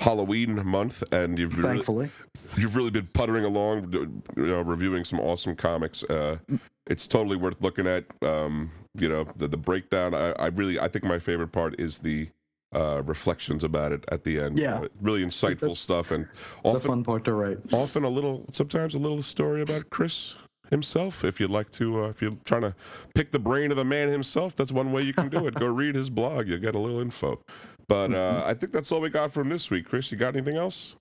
[0.00, 2.10] Halloween month and you've really, Thankfully.
[2.56, 3.92] you've really been puttering along,
[4.36, 6.02] you know, reviewing some awesome comics.
[6.04, 6.38] Uh,
[6.86, 8.04] it's totally worth looking at.
[8.22, 10.14] Um, you know, the, the breakdown.
[10.14, 12.28] I, I really, I think my favorite part is the
[12.76, 14.58] uh, reflections about it at the end.
[14.58, 14.80] Yeah.
[14.80, 16.24] Uh, really insightful That's- stuff and
[16.64, 17.58] It's a often fun part to write.
[17.72, 20.36] often a little sometimes a little story about chris
[20.70, 22.74] himself if you'd like to uh, if you're trying to
[23.14, 25.66] pick the brain of the man himself that's one way you can do it go
[25.66, 27.40] read his blog you'll get a little info
[27.88, 30.56] but uh, i think that's all we got from this week chris you got anything
[30.56, 30.96] else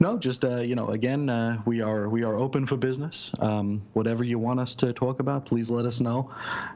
[0.00, 3.30] No, just uh, you know, again, uh, we are we are open for business.
[3.38, 6.30] Um, whatever you want us to talk about, please let us know.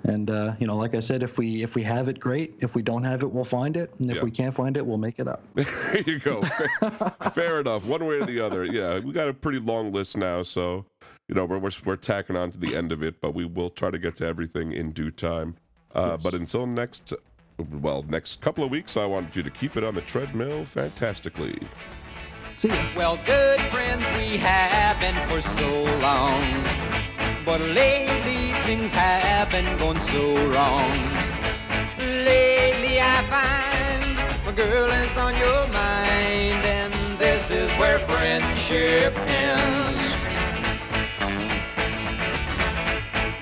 [0.04, 2.54] And uh, you know, like I said, if we if we have it, great.
[2.60, 3.92] If we don't have it, we'll find it.
[3.98, 4.22] And if Yeah.
[4.22, 5.42] we can't find it, we'll make it up.
[5.54, 9.34] there you go fair, fair enough one way or the other yeah we got a
[9.34, 10.84] pretty long list now so
[11.28, 13.70] you know we're, we're, we're tacking on to the end of it but we will
[13.70, 15.56] try to get to everything in due time
[15.94, 17.12] uh, but until next
[17.58, 21.58] well next couple of weeks i want you to keep it on the treadmill fantastically
[22.56, 22.74] See ya.
[22.96, 26.44] Well, good friends we have been for so long.
[27.44, 30.92] But lately things have been going so wrong.
[31.98, 40.26] Lately I find my girl is on your mind, and this is where friendship ends.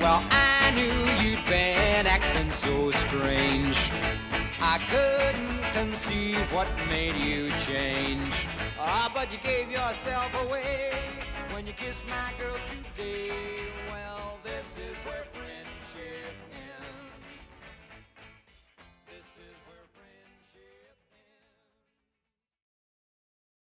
[0.01, 3.91] Well, I knew you'd been acting so strange.
[4.61, 8.47] I couldn't conceive what made you change.
[8.93, 10.91] Ah, but you gave yourself away
[11.53, 13.31] when you kissed my girl today.
[13.89, 16.50] Well, this is where friendship ends.